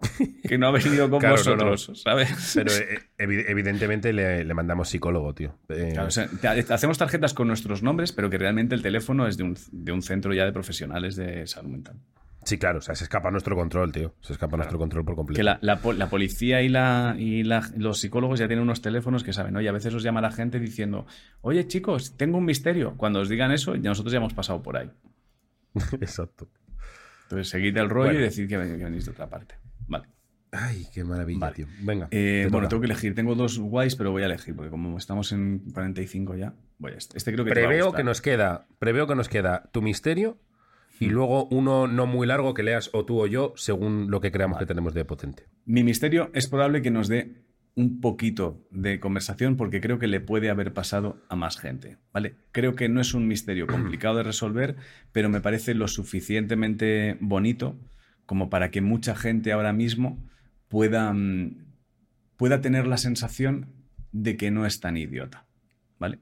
[0.48, 1.70] Que no ha venido con Claro, no, no.
[1.70, 2.52] vosotros, ¿sabes?
[2.54, 5.54] Pero eh, evi- evidentemente le, le mandamos psicólogo, tío.
[5.68, 9.26] Eh, Claro, o sea, te- hacemos tarjetas con nuestros nombres, pero que realmente el teléfono
[9.28, 11.96] es de un, de un centro ya de profesionales de salud mental.
[12.44, 14.14] Sí, claro, o sea, se escapa nuestro control, tío.
[14.20, 15.36] Se escapa nuestro control por completo.
[15.38, 18.82] Que la, la po- la policía y, la, y la- los psicólogos ya tienen unos
[18.82, 21.06] teléfonos que saben, oye, a veces os llama la gente diciendo,
[21.40, 22.94] oye chicos, tengo un misterio.
[22.96, 24.90] Cuando os digan eso, ya nosotros ya hemos pasado por ahí.
[26.00, 26.48] Exacto.
[27.24, 28.20] Entonces seguid el rollo Bueno.
[28.20, 29.54] y decid que, ven- que venís de otra parte.
[29.86, 30.06] Vale.
[30.50, 31.54] Ay, qué maravilla, Vale.
[31.54, 31.66] tío.
[31.80, 32.08] Venga.
[32.10, 33.14] Eh, te bueno, tengo que elegir.
[33.14, 36.96] Tengo dos guays, pero voy a elegir, porque como estamos en 45 ya, voy a
[36.96, 37.16] este.
[37.16, 39.80] Este creo que te va a preveo que nos queda, preveo que nos queda tu
[39.80, 40.38] misterio
[41.02, 44.30] y luego uno no muy largo que leas o tú o yo según lo que
[44.30, 45.48] creamos que tenemos de potente.
[45.64, 47.42] Mi misterio es probable que nos dé
[47.74, 52.36] un poquito de conversación porque creo que le puede haber pasado a más gente, ¿vale?
[52.52, 54.76] Creo que no es un misterio complicado de resolver,
[55.10, 57.76] pero me parece lo suficientemente bonito
[58.24, 60.22] como para que mucha gente ahora mismo
[60.68, 61.64] pueda, mm,
[62.36, 63.72] pueda tener la sensación
[64.12, 65.46] de que no es tan idiota,
[65.98, 66.20] ¿vale?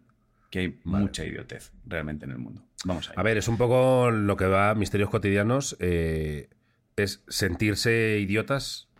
[0.51, 2.63] Que hay mucha idiotez realmente en el mundo.
[2.85, 6.51] Vamos a, a ver, es un poco lo que va a Misterios Cotidianos, eh,
[6.97, 8.91] es sentirse idiotas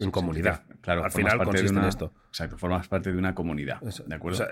[0.00, 0.62] en comunidad.
[0.80, 2.12] claro, al final consiste en esto.
[2.28, 3.80] Exacto, formas parte de una comunidad.
[3.80, 4.46] ¿De acuerdo?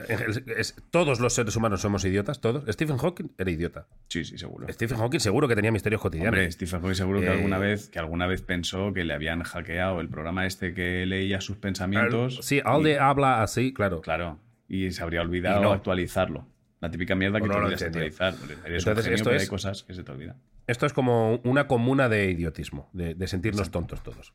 [0.91, 2.65] todos los seres humanos somos idiotas, todos.
[2.69, 3.87] Stephen Hawking era idiota.
[4.09, 4.67] Sí, sí, seguro.
[4.73, 6.33] Stephen Hawking seguro que tenía misterios cotidianos.
[6.33, 9.43] Hombre, Stephen Hawking seguro que, alguna eh, vez, que alguna vez pensó que le habían
[9.43, 12.41] hackeado el programa este que leía sus pensamientos.
[12.43, 14.01] sí, Alde habla así, claro.
[14.01, 14.39] Claro.
[14.69, 16.47] Y se habría olvidado actualizarlo.
[16.81, 18.35] La típica mierda que te olvidas actualizar.
[18.65, 20.37] Entonces, esto es, hay cosas que se te olvidan.
[20.67, 24.35] Esto es como una comuna de idiotismo, de, sentirnos tontos todos.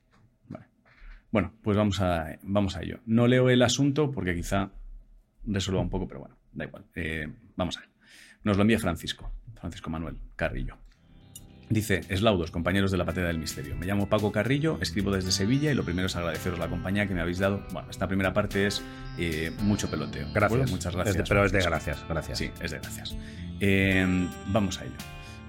[1.31, 2.99] Bueno, pues vamos a, vamos a ello.
[3.05, 4.69] No leo el asunto porque quizá
[5.45, 6.85] resuelva un poco, pero bueno, da igual.
[6.95, 7.89] Eh, vamos a ver.
[8.43, 10.77] Nos lo envía Francisco, Francisco Manuel Carrillo.
[11.73, 13.75] Dice, eslaudos, compañeros de la patera del misterio.
[13.75, 17.15] Me llamo Paco Carrillo, escribo desde Sevilla y lo primero es agradeceros la compañía que
[17.15, 17.65] me habéis dado.
[17.71, 18.83] Bueno, esta primera parte es
[19.17, 20.27] eh, mucho peloteo.
[20.35, 20.69] Gracias.
[20.69, 21.27] Muchas gracias.
[21.27, 22.37] pero es de gracias, gracias.
[22.37, 23.17] Sí, es de gracias.
[23.59, 24.05] Eh,
[24.49, 24.93] vamos a ello.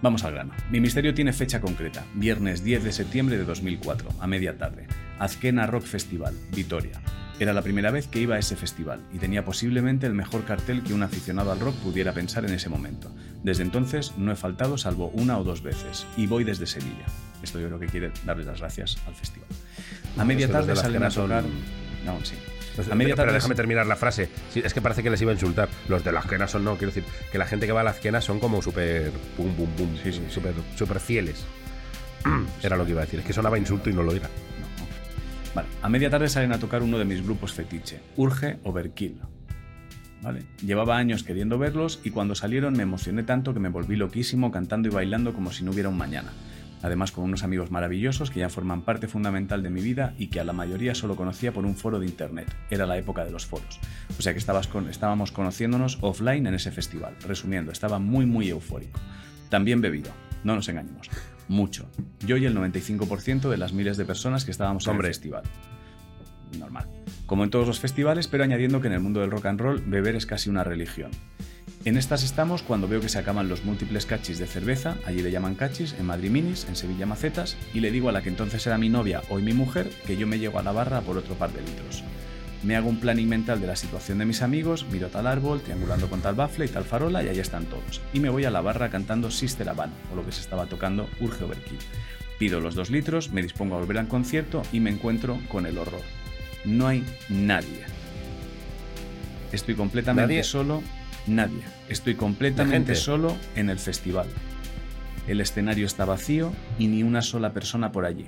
[0.00, 0.54] Vamos al grano.
[0.70, 4.86] Mi misterio tiene fecha concreta, viernes 10 de septiembre de 2004, a media tarde.
[5.18, 7.02] Azquena Rock Festival, Vitoria.
[7.38, 10.82] Era la primera vez que iba a ese festival y tenía posiblemente el mejor cartel
[10.84, 13.10] que un aficionado al rock pudiera pensar en ese momento.
[13.45, 17.05] Desde entonces no he faltado salvo una o dos veces y voy desde Sevilla.
[17.42, 19.47] Esto yo creo que quiere darles las gracias al festival.
[20.16, 21.45] A media tarde salen a tocar...
[22.07, 22.34] No, sí.
[22.74, 24.30] Pues, pero déjame terminar la frase.
[24.55, 25.68] es que parece que les iba a insultar.
[25.88, 27.97] Los de las quenas son no, quiero decir que la gente que va a las
[27.97, 31.45] quenas son como súper pum, pum, pum, sí, sí, súper super fieles.
[32.62, 33.20] Era lo que iba a decir.
[33.20, 34.28] Es que sonaba insulto y no lo era.
[35.55, 35.68] Vale.
[35.82, 39.20] A media tarde salen a tocar uno de mis grupos fetiche, Urge Overkill.
[40.24, 40.42] ¿Vale?
[40.64, 44.88] Llevaba años queriendo verlos y cuando salieron me emocioné tanto que me volví loquísimo cantando
[44.88, 46.32] y bailando como si no hubiera un mañana
[46.84, 50.38] además con unos amigos maravillosos que ya forman parte fundamental de mi vida y que
[50.38, 52.54] a la mayoría solo conocía por un foro de internet.
[52.68, 53.80] Era la época de los foros.
[54.18, 57.16] O sea que estábamos conociéndonos offline en ese festival.
[57.26, 59.00] Resumiendo, estaba muy muy eufórico.
[59.48, 60.10] También bebido,
[60.44, 61.08] no nos engañemos.
[61.48, 61.88] Mucho.
[62.20, 65.44] Yo y el 95% de las miles de personas que estábamos en el festival.
[66.59, 66.88] Normal.
[67.26, 69.82] Como en todos los festivales, pero añadiendo que en el mundo del rock and roll
[69.86, 71.11] beber es casi una religión.
[71.84, 75.30] En estas estamos cuando veo que se acaban los múltiples cachis de cerveza, allí le
[75.30, 78.66] llaman cachis, en Madrid Minis, en Sevilla Macetas, y le digo a la que entonces
[78.66, 81.34] era mi novia, hoy mi mujer, que yo me llego a la barra por otro
[81.34, 82.02] par de litros.
[82.62, 86.09] Me hago un planning mental de la situación de mis amigos, miro tal árbol, triangulando
[86.09, 88.00] con tal bafle y tal farola, y ahí están todos.
[88.14, 91.07] Y me voy a la barra cantando Sister Avan, o lo que se estaba tocando
[91.20, 91.78] Urge Overkill.
[92.38, 95.76] Pido los dos litros, me dispongo a volver al concierto y me encuentro con el
[95.76, 96.00] horror.
[96.64, 97.82] No hay nadie.
[99.52, 100.82] Estoy completamente solo
[101.26, 101.62] Nadie.
[101.88, 104.26] Estoy completamente solo en el festival.
[105.26, 108.26] El escenario está vacío y ni una sola persona por allí.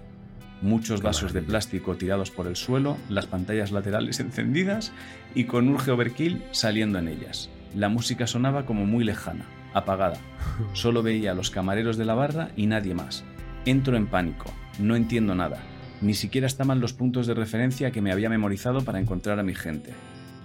[0.63, 4.93] Muchos vasos de plástico tirados por el suelo, las pantallas laterales encendidas
[5.35, 7.51] y con Urge Overkill saliendo en ellas.
[7.75, 10.19] La música sonaba como muy lejana, apagada.
[10.73, 13.25] Solo veía a los camareros de la barra y nadie más.
[13.67, 14.51] Entro en pánico.
[14.79, 15.59] No entiendo nada.
[16.03, 19.55] Ni siquiera estaban los puntos de referencia que me había memorizado para encontrar a mi
[19.55, 19.93] gente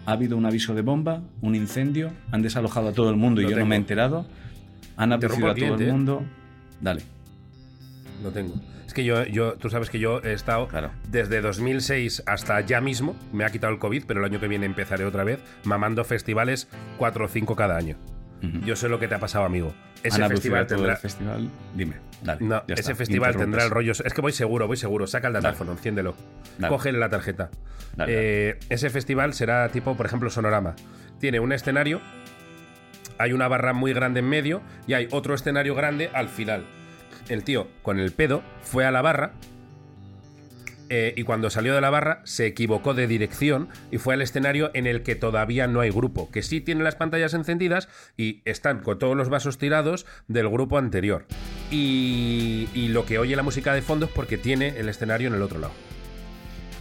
[0.06, 3.50] ha habido un aviso de bomba, un incendio, han desalojado a todo el mundo y
[3.50, 4.26] yo no me he enterado,
[4.98, 5.92] han abducido a todo el ¿eh?
[5.92, 6.24] mundo.
[6.80, 7.02] Dale.
[8.24, 8.56] No tengo.
[8.86, 10.68] Es que yo, yo, tú sabes que yo he estado
[11.10, 14.66] desde 2006 hasta ya mismo, me ha quitado el COVID, pero el año que viene
[14.66, 17.96] empezaré otra vez, mamando festivales 4 o 5 cada año.
[18.66, 19.74] Yo sé lo que te ha pasado, amigo.
[20.04, 20.96] Ese festival tendrá.
[20.96, 21.50] festival?
[21.76, 22.44] Dime, dale.
[22.44, 23.92] No, ese festival tendrá el rollo.
[23.92, 25.06] Es que voy seguro, voy seguro.
[25.08, 26.16] Saca el datáfono, enciéndelo.
[26.68, 27.50] Cógele la tarjeta.
[28.08, 30.76] Eh, ese festival será tipo, por ejemplo, Sonorama.
[31.20, 32.02] Tiene un escenario,
[33.18, 36.66] hay una barra muy grande en medio y hay otro escenario grande al final.
[37.30, 39.34] El tío, con el pedo, fue a la barra,
[40.94, 44.72] eh, y cuando salió de la barra se equivocó de dirección y fue al escenario
[44.74, 47.88] en el que todavía no hay grupo, que sí tiene las pantallas encendidas
[48.18, 51.28] y están con todos los vasos tirados del grupo anterior.
[51.72, 55.42] Y, lo que oye la música de fondo es porque tiene el escenario en el
[55.42, 55.72] otro lado.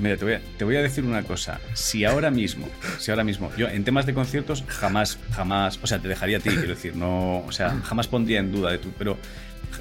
[0.01, 1.61] Mira, te voy, a, decir una cosa.
[1.75, 2.67] Si ahora mismo,
[2.99, 6.41] si ahora mismo, yo en temas de conciertos jamás, jamás, o sea, te dejaría a
[6.41, 9.17] ti, quiero decir, no, o sea, jamás pondría en duda de tú, pero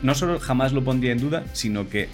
[0.03, 2.09] no solo jamás lo pondría en duda, sino que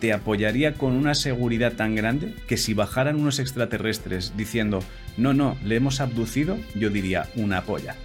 [0.00, 4.82] te apoyaría con una seguridad tan grande que si bajaran unos extraterrestres diciendo,
[5.16, 7.96] no, no, le hemos abducido, yo diría, una polla.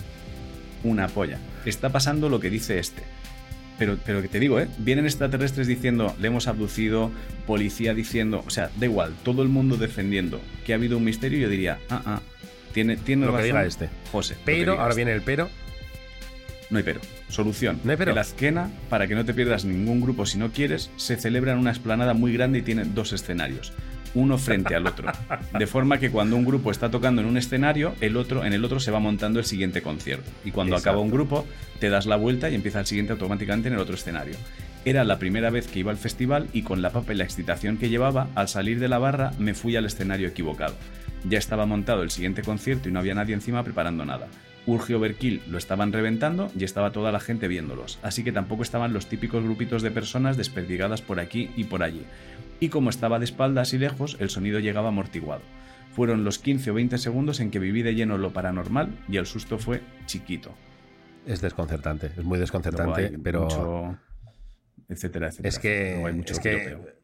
[0.84, 1.40] Una polla.
[1.66, 3.04] Está pasando lo que dice este.
[3.80, 4.68] Pero, pero que te digo, ¿eh?
[4.78, 7.12] Vienen extraterrestres diciendo, le hemos abducido,
[7.46, 11.40] policía diciendo, o sea, da igual, todo el mundo defendiendo que ha habido un misterio,
[11.40, 12.22] yo diría, ah, ah,
[12.74, 13.90] tiene, tiene lo que diga este.
[14.12, 14.36] José.
[14.46, 14.98] Pero, ahora este.
[14.98, 15.50] viene el pero,
[16.70, 17.00] No hay pero.
[17.30, 17.80] Solución.
[17.84, 18.12] No hay pero.
[18.12, 21.60] El Azquena, para que no te pierdas ningún grupo si no quieres, se celebra en
[21.60, 23.74] una esplanada muy grande y tiene dos escenarios.
[24.16, 25.12] Uno frente al otro.
[25.60, 28.64] De forma que cuando un grupo está tocando en un escenario, el otro, en el
[28.64, 30.32] otro se va montando el siguiente concierto.
[30.46, 30.90] Y cuando Exacto.
[30.92, 31.46] acaba un grupo,
[31.80, 34.36] te das la vuelta y empieza el siguiente automáticamente en el otro escenario.
[34.86, 37.78] Era la primera vez que iba al festival y con la papa y la excitación
[37.78, 40.76] que llevaba, al salir de la barra me fui al escenario equivocado.
[41.28, 44.28] Ya estaba montado el siguiente concierto y no había nadie encima preparando nada.
[44.68, 48.94] Urge Overkill lo estaban reventando y estaba toda la gente viéndolos, así que tampoco estaban
[48.94, 52.04] los típicos grupitos de personas desperdigadas por aquí y por allí.
[52.60, 55.42] Y como estaba de espaldas y lejos, el sonido llegaba amortiguado.
[55.92, 59.26] Fueron los 15 o 20 segundos en que viví de lleno lo paranormal y el
[59.26, 60.52] susto fue chiquito.
[61.26, 63.98] Es desconcertante, es muy desconcertante, pero mucho-
[64.90, 65.50] etcétera, etcétera.
[65.50, 66.95] es que, hay mucho es que.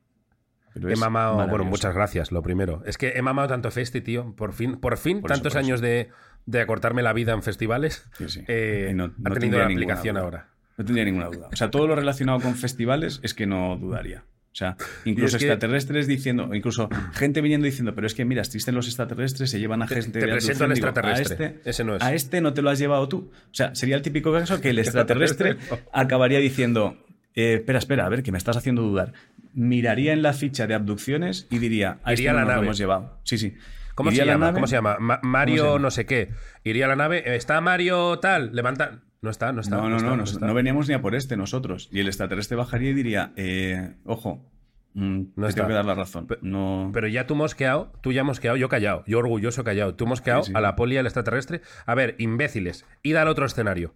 [0.74, 2.82] Pero he mamado, bueno, muchas gracias, lo primero.
[2.86, 5.60] Es que he mamado tanto Festi, tío, por fin, por fin, Por eso, tantos eso.
[5.60, 6.10] años de,
[6.46, 8.44] de acortarme la vida en festivales, Sí, sí.
[8.48, 10.24] eh, no- ha no tenido tendría la aplicación duda.
[10.24, 10.48] ahora.
[10.78, 11.50] No tendría ninguna duda.
[11.52, 14.24] O sea, todo lo relacionado con festivales es que no dudaría.
[14.54, 18.42] O sea, incluso que- extraterrestres diciendo, o incluso gente viniendo diciendo, pero es que mira,
[18.42, 20.76] existen los extraterrestres, se llevan a Te- gente te de presento al abducción".
[20.76, 21.46] Digo, extraterrestre.
[21.46, 22.02] A este, Ese no es.
[22.04, 23.30] A este no te lo has llevado tú.
[23.34, 25.58] O sea, sería el típico caso que el Extraterrestre
[25.94, 26.98] acabaría diciendo,
[27.36, 29.14] eh, espera, espera, a ver, que me estás haciendo dudar.
[29.54, 32.54] Miraría en la ficha de abducciones y diría, a este Iría no la nos lo
[32.56, 32.66] nave.
[32.68, 33.18] hemos llevado.
[33.24, 33.56] Sí, sí.
[33.96, 34.46] ¿Cómo Iría se llama?
[34.46, 34.56] nave.
[34.56, 34.98] ¿Cómo se llama?
[35.00, 35.82] Ma- Mario ¿Cómo se llama?
[35.84, 36.30] no sé qué.
[36.64, 39.00] Iría a la nave, está Mario tal, levanta.
[39.22, 39.76] No está, no está.
[39.76, 40.46] No, no, está, no, no, está.
[40.48, 41.90] no veníamos ni a por este nosotros.
[41.92, 44.50] Y el extraterrestre bajaría y diría, eh, ojo,
[44.94, 46.28] mm, No te tengo que dar la razón.
[46.42, 49.94] No, Pero ya tú mosqueado, tú ya mosqueado, yo callado, yo orgulloso callado.
[49.96, 50.58] Tú mosqueado Sí, sí.
[50.58, 51.62] a la poli, al extraterrestre.
[51.86, 53.94] A ver, imbéciles, id al otro escenario.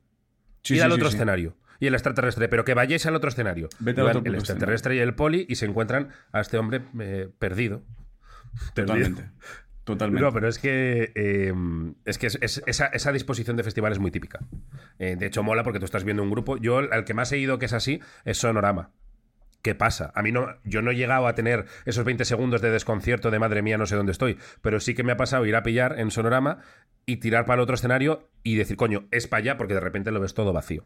[0.62, 1.56] Sí, id al otro escenario.
[1.80, 3.70] Y el extraterrestre, pero que vayáis al otro escenario.
[3.80, 7.30] Vete al otro el extraterrestre y el poli y se encuentran a este hombre eh,
[7.40, 7.84] perdido.
[8.74, 9.30] Totalmente.
[9.84, 10.22] Totalmente.
[10.26, 11.54] No, pero es que eh,
[12.06, 14.40] es que es- es- esa, esa disposición de festival es muy típica.
[14.98, 16.58] Eh, de hecho, mola porque tú estás viendo un grupo.
[16.58, 18.92] Yo, al que más he ido que es así, es Sonorama.
[19.62, 20.12] ¿Qué pasa?
[20.16, 23.40] A mí no, yo no he llegado a tener esos 20 segundos de desconcierto de
[23.40, 26.00] madre mía, no sé dónde estoy, pero sí que me ha pasado ir a pillar
[26.00, 26.60] en Sonorama
[27.08, 30.12] y tirar para el otro escenario y decir, coño, es para allá porque de repente
[30.12, 30.86] lo ves todo vacío.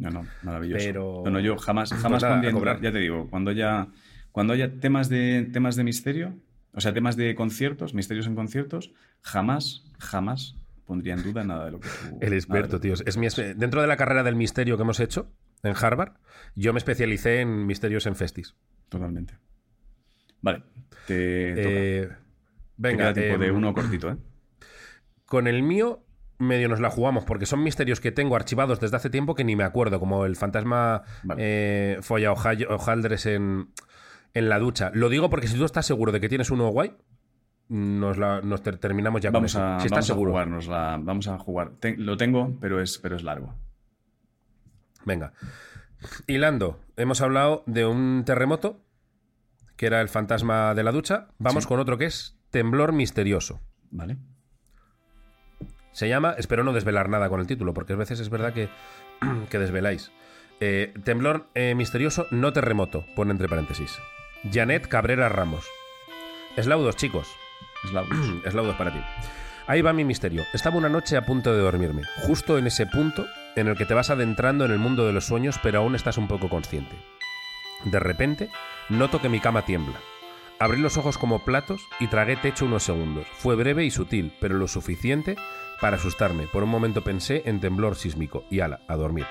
[0.00, 0.84] No, no, maravilloso.
[0.84, 2.80] Pero- No, no, yo jamás, Pues jamás pondría a en duda, cobrar.
[2.80, 3.88] ya te digo, cuando haya,
[4.32, 6.34] cuando haya temas de, temas de misterio,
[6.72, 11.70] o sea, temas de conciertos, misterios en conciertos, jamás, jamás pondría en duda nada de
[11.72, 12.18] lo que tú...
[12.20, 12.94] El experto, tío.
[12.94, 15.30] Es mi Dentro de la carrera del misterio que hemos hecho
[15.62, 16.14] en Harvard,
[16.54, 18.54] yo me especialicé en misterios en festis.
[18.88, 19.34] Totalmente.
[20.40, 20.62] Vale,
[21.06, 21.68] te toca.
[21.68, 22.16] Eh, Te
[22.78, 24.16] venga, queda tiempo de em, uno cortito, ¿eh?
[25.26, 26.02] Con el mío
[26.40, 29.54] medio nos la jugamos porque son misterios que tengo archivados desde hace tiempo que ni
[29.56, 31.42] me acuerdo, como el fantasma Vale.
[31.44, 33.68] eh, folla hojaldres en,
[34.34, 34.90] en la ducha.
[34.94, 36.96] Lo digo porque si tú estás seguro de que tienes uno guay,
[37.68, 39.68] nos, la- nos ter- terminamos ya Vamos con eso.
[39.74, 40.30] a, si estás vamos a seguro.
[40.32, 41.72] jugárnosla, vamos a jugar.
[41.98, 43.54] Lo tengo, pero es, pero es largo.
[45.04, 45.32] Venga.
[46.26, 48.80] Hilando, hemos hablado de un terremoto,
[49.76, 51.28] que era el fantasma de la ducha.
[51.38, 51.68] Vamos Sí.
[51.68, 53.60] con otro que es temblor misterioso.
[53.90, 54.16] ¿Vale?
[55.92, 58.68] Se llama, espero no desvelar nada con el título, porque a veces es verdad que,
[59.50, 60.12] que desveláis.
[60.60, 63.98] Eh, temblor eh, misterioso, no terremoto, pone entre paréntesis.
[64.50, 65.66] Janet Cabrera Ramos.
[66.56, 67.28] Eslaudos, chicos.
[68.44, 69.00] Eslaudos para ti.
[69.66, 70.44] Ahí va mi misterio.
[70.52, 73.26] Estaba una noche a punto de dormirme, justo en ese punto
[73.56, 76.18] en el que te vas adentrando en el mundo de los sueños, pero aún estás
[76.18, 76.96] un poco consciente.
[77.84, 78.48] De repente,
[78.88, 79.96] noto que mi cama tiembla.
[80.58, 83.26] Abrí los ojos como platos y tragué techo unos segundos.
[83.32, 85.36] Fue breve y sutil, pero lo suficiente
[85.80, 86.46] para asustarme.
[86.46, 89.26] Por un momento pensé en temblor sísmico y ala, a dormir.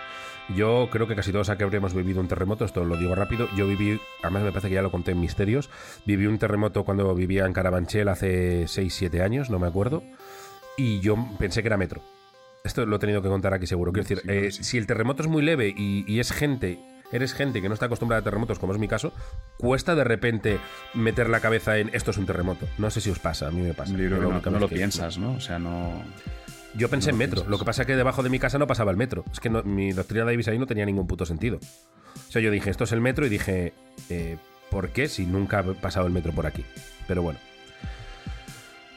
[0.55, 3.47] Yo creo que casi todos aquí habríamos vivido un terremoto, esto lo digo rápido.
[3.55, 5.69] Yo viví, además me parece que ya lo conté en Misterios,
[6.05, 10.03] viví un terremoto cuando vivía en Carabanchel hace 6-7 años, no me acuerdo,
[10.75, 12.01] y yo pensé que era metro.
[12.63, 13.93] Esto lo he tenido que contar aquí seguro.
[13.93, 16.79] Quiero decir, eh, si el terremoto es muy leve y, y es gente,
[17.12, 19.14] eres gente que no está acostumbrada a terremotos, como es mi caso,
[19.57, 20.60] cuesta de repente
[20.93, 22.68] meter la cabeza en esto es un terremoto.
[22.78, 23.91] No sé si os pasa, a mí me pasa.
[23.91, 25.34] Yo creo que no, lo que- piensas, ¿no?
[25.34, 26.03] O sea, no...
[26.76, 27.36] Yo pensé No en metro.
[27.38, 27.49] piensas.
[27.51, 29.26] Lo que pasa es que debajo de mi casa no pasaba el metro.
[29.32, 31.57] Es que no- mi doctrina de Ibisaí no tenía ningún puto sentido.
[31.57, 33.74] O sea, yo dije, esto es el metro y dije,
[34.10, 34.38] eh,
[34.70, 36.64] ¿por qué si nunca ha pasado el metro por aquí?
[37.07, 37.39] Pero bueno.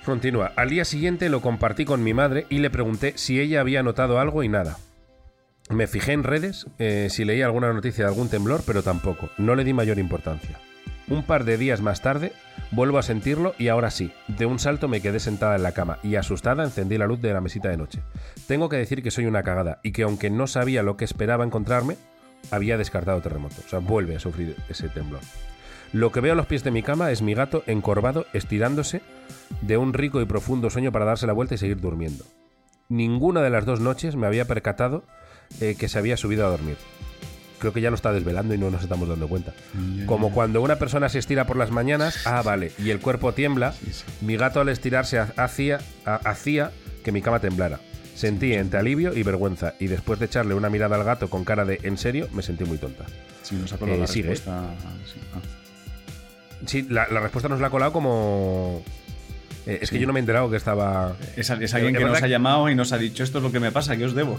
[0.04, 0.52] Continúa.
[0.56, 4.18] Al día siguiente lo compartí con mi madre y le pregunté si ella había notado
[4.18, 4.76] algo y nada.
[5.70, 9.30] Me fijé en redes eh, si leía alguna noticia de algún temblor, pero tampoco.
[9.38, 10.58] No le di mayor importancia.
[11.08, 12.32] Un par de días más tarde,
[12.70, 14.12] vuelvo a sentirlo y ahora sí.
[14.28, 17.32] De un salto me quedé sentada en la cama y asustada encendí la luz de
[17.32, 18.02] la mesita de noche.
[18.46, 21.44] Tengo que decir que soy una cagada y que aunque no sabía lo que esperaba
[21.44, 21.96] encontrarme,
[22.50, 23.56] había descartado terremoto.
[23.64, 25.20] O sea, vuelve a sufrir ese temblor.
[25.92, 29.02] Lo que veo a los pies de mi cama es mi gato encorvado estirándose
[29.60, 32.24] de un rico y profundo sueño para darse la vuelta y seguir durmiendo.
[32.88, 35.04] Ninguna de las dos noches me había percatado
[35.60, 36.76] eh, que se había subido a dormir.
[37.58, 39.52] Creo que ya lo está desvelando y no nos estamos dando cuenta.
[40.06, 43.72] Como cuando una persona se estira por las mañanas, ah, vale, y el cuerpo tiembla,
[43.72, 44.04] Sí, sí.
[44.20, 46.72] mi gato al estirarse ha- hacía, ha- hacía
[47.04, 47.78] que mi cama temblara.
[48.16, 51.64] Sentí entre alivio y vergüenza, y después de echarle una mirada al gato con cara
[51.64, 52.28] de ¿en serio?
[52.32, 53.04] me sentí muy tonta.
[53.42, 54.28] Sí, nos ha colado Eh, la sigue.
[54.30, 54.74] respuesta.
[55.06, 55.20] sí.
[55.34, 55.38] Ah.
[56.66, 58.82] Sí, la, la respuesta nos la ha colado como...
[59.66, 61.16] eh, es que yo no me he enterado que estaba...
[61.36, 63.60] Es, es alguien que nos ha llamado y nos ha dicho esto es lo que
[63.60, 64.38] me pasa, que os debo.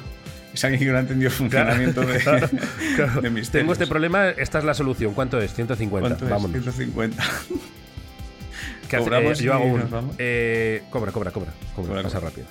[0.55, 3.49] Es alguien que no ha entendido el funcionamiento de, Claro, de misterios.
[3.51, 5.13] Tengo este problema, esta es la solución.
[5.13, 5.53] ¿Cuánto es?
[5.53, 6.07] 150.
[6.07, 6.31] ¿Cuánto es?
[6.31, 6.51] Vámonos.
[6.51, 7.23] 150.
[8.89, 8.97] ¿Qué?
[8.97, 10.11] Cobramos Eh, yo hago un...
[10.19, 11.51] eh, cobra, cobra, cobra.
[11.75, 12.29] Cobra, Cobra, pasa cobra.
[12.29, 12.47] rápido.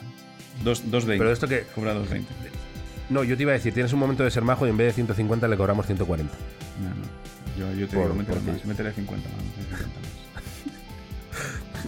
[0.64, 1.18] Dos- 220.
[1.18, 1.62] Pero esto que...
[1.74, 2.32] Cobra 220.
[3.11, 4.88] No, yo te iba a decir, tienes un momento de ser majo y en vez
[4.88, 6.32] de 150 le cobramos 140.
[6.82, 6.94] No, no.
[7.72, 8.64] Yo, yo te Por- digo, métele más.
[8.64, 9.38] Métele 50 más.
[9.44, 10.22] métele 50 más.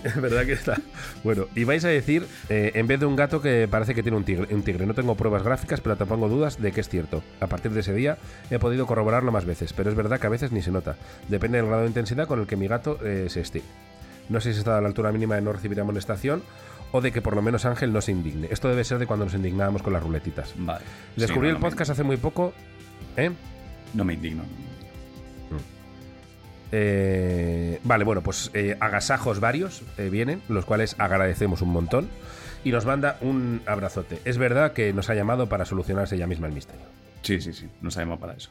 [0.02, 0.80] Es verdad que está.
[1.22, 4.16] Bueno, y vais a decir, eh, en vez de un gato que parece que tiene
[4.18, 4.86] un tigre, un tigre.
[4.86, 7.22] No tengo pruebas gráficas, pero tampoco dudas de que es cierto.
[7.40, 8.18] A partir de ese día
[8.50, 10.96] he podido corroborarlo más veces, pero es verdad que a veces ni se nota.
[11.28, 13.64] Depende del grado de intensidad con el que mi gato eh, se estire.
[14.28, 16.42] No sé si está a la altura mínima de no recibir amonestación
[16.92, 18.48] o de que por lo menos Ángel no se indigne.
[18.50, 20.54] Esto debe ser de cuando nos indignábamos con las ruletitas.
[20.56, 20.84] Vale.
[21.16, 22.54] Descubrí Sí, no, el no me- podcast hace muy poco.
[23.16, 23.30] ¿Eh?
[23.92, 24.44] No me indigno.
[26.76, 32.08] Eh, vale, bueno, pues eh, agasajos varios eh, vienen, los cuales agradecemos un montón.
[32.64, 34.18] Y nos manda un abrazote.
[34.24, 36.82] Es verdad que nos ha llamado para solucionarse ella misma el misterio.
[37.22, 37.68] Sí, sí, sí.
[37.80, 38.50] Nos sabemos para eso.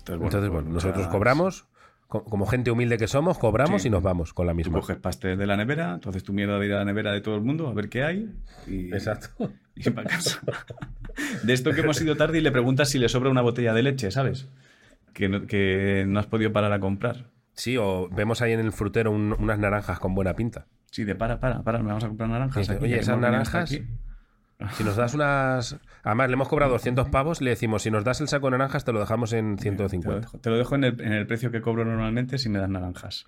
[0.00, 1.64] Entonces, Entonces, bueno, nosotros cobramos,
[2.08, 3.88] co- como gente humilde que somos, cobramos Sí.
[3.88, 4.80] y nos vamos con la Tú misma.
[4.80, 7.36] coges pastel de la nevera, entonces tu mierda de ir a la nevera de todo
[7.36, 8.28] el mundo a ver qué hay.
[8.66, 9.52] Y, Exacto.
[9.76, 10.40] y para casa.
[11.44, 13.82] De esto que hemos ido tarde y le preguntas si le sobra una botella de
[13.84, 14.48] leche, ¿sabes?
[15.12, 17.26] Que no, que no has podido parar a comprar.
[17.54, 20.66] Sí, o vemos ahí en el frutero un- unas naranjas con buena pinta.
[20.90, 22.66] Sí, de para, para, para, me vamos a comprar naranjas.
[22.66, 23.80] Sí, aquí, oye, esas naranjas-.
[24.72, 25.78] Si nos das unas...
[26.02, 28.84] Además, le hemos cobrado 200 pavos, le decimos, si nos das el saco de naranjas,
[28.84, 30.20] te lo dejamos en Te lo 150.
[30.20, 32.68] dejo, te lo dejo en, el, en el precio que cobro normalmente si me das
[32.68, 33.24] naranjas.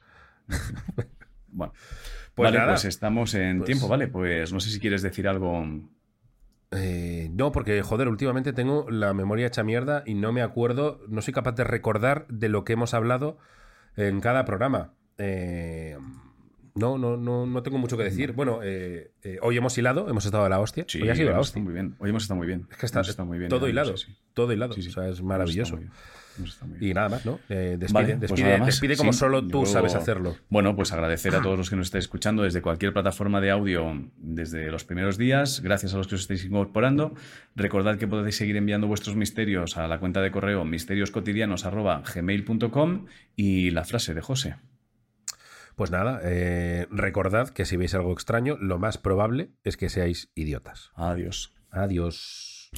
[1.48, 1.72] bueno,
[2.34, 2.72] Pues vale, nada.
[2.72, 4.08] pues estamos en Pues- tiempo, ¿vale?
[4.08, 5.64] Pues no sé si quieres decir algo.
[6.72, 11.20] Eh, no, porque, joder, últimamente tengo la memoria hecha mierda y no me acuerdo, no
[11.20, 13.38] soy capaz de recordar de lo que hemos hablado
[13.96, 14.94] en cada programa.
[15.18, 15.96] Eh,
[16.74, 18.32] no, no, no, no tengo mucho que decir.
[18.32, 20.86] Bueno, eh, eh, hoy hemos hilado, hemos estado a la hostia.
[20.94, 21.62] hoy ha sido la hostia.
[21.62, 21.96] muy bien.
[21.98, 22.66] Hoy hemos estado muy bien.
[22.70, 23.50] Es que está, muy bien.
[23.50, 24.18] todo hilado, sí, sí.
[24.32, 24.72] todo hilado.
[24.72, 24.88] Sí, sí.
[24.88, 25.78] O sea, es maravilloso.
[26.38, 26.50] Bien.
[26.80, 27.38] Y nada más, ¿no?
[27.48, 28.66] Eh, despide, Vale, pues despide, nada más.
[28.66, 30.36] despide como Sí, solo tú yo- sabes hacerlo.
[30.48, 34.10] Bueno, pues agradecer a todos los que nos estéis escuchando desde cualquier plataforma de audio
[34.16, 35.60] desde los primeros días.
[35.62, 37.14] Gracias a los que os estáis incorporando.
[37.56, 43.06] Recordad que podéis seguir enviando vuestros misterios a la cuenta de correo misterioscotidianos.gmail.com
[43.36, 44.56] y la frase de José.
[45.76, 50.30] Pues nada, eh, recordad que si veis algo extraño, lo más probable es que seáis
[50.34, 50.90] idiotas.
[50.94, 51.54] Adiós.
[51.70, 52.70] Adiós.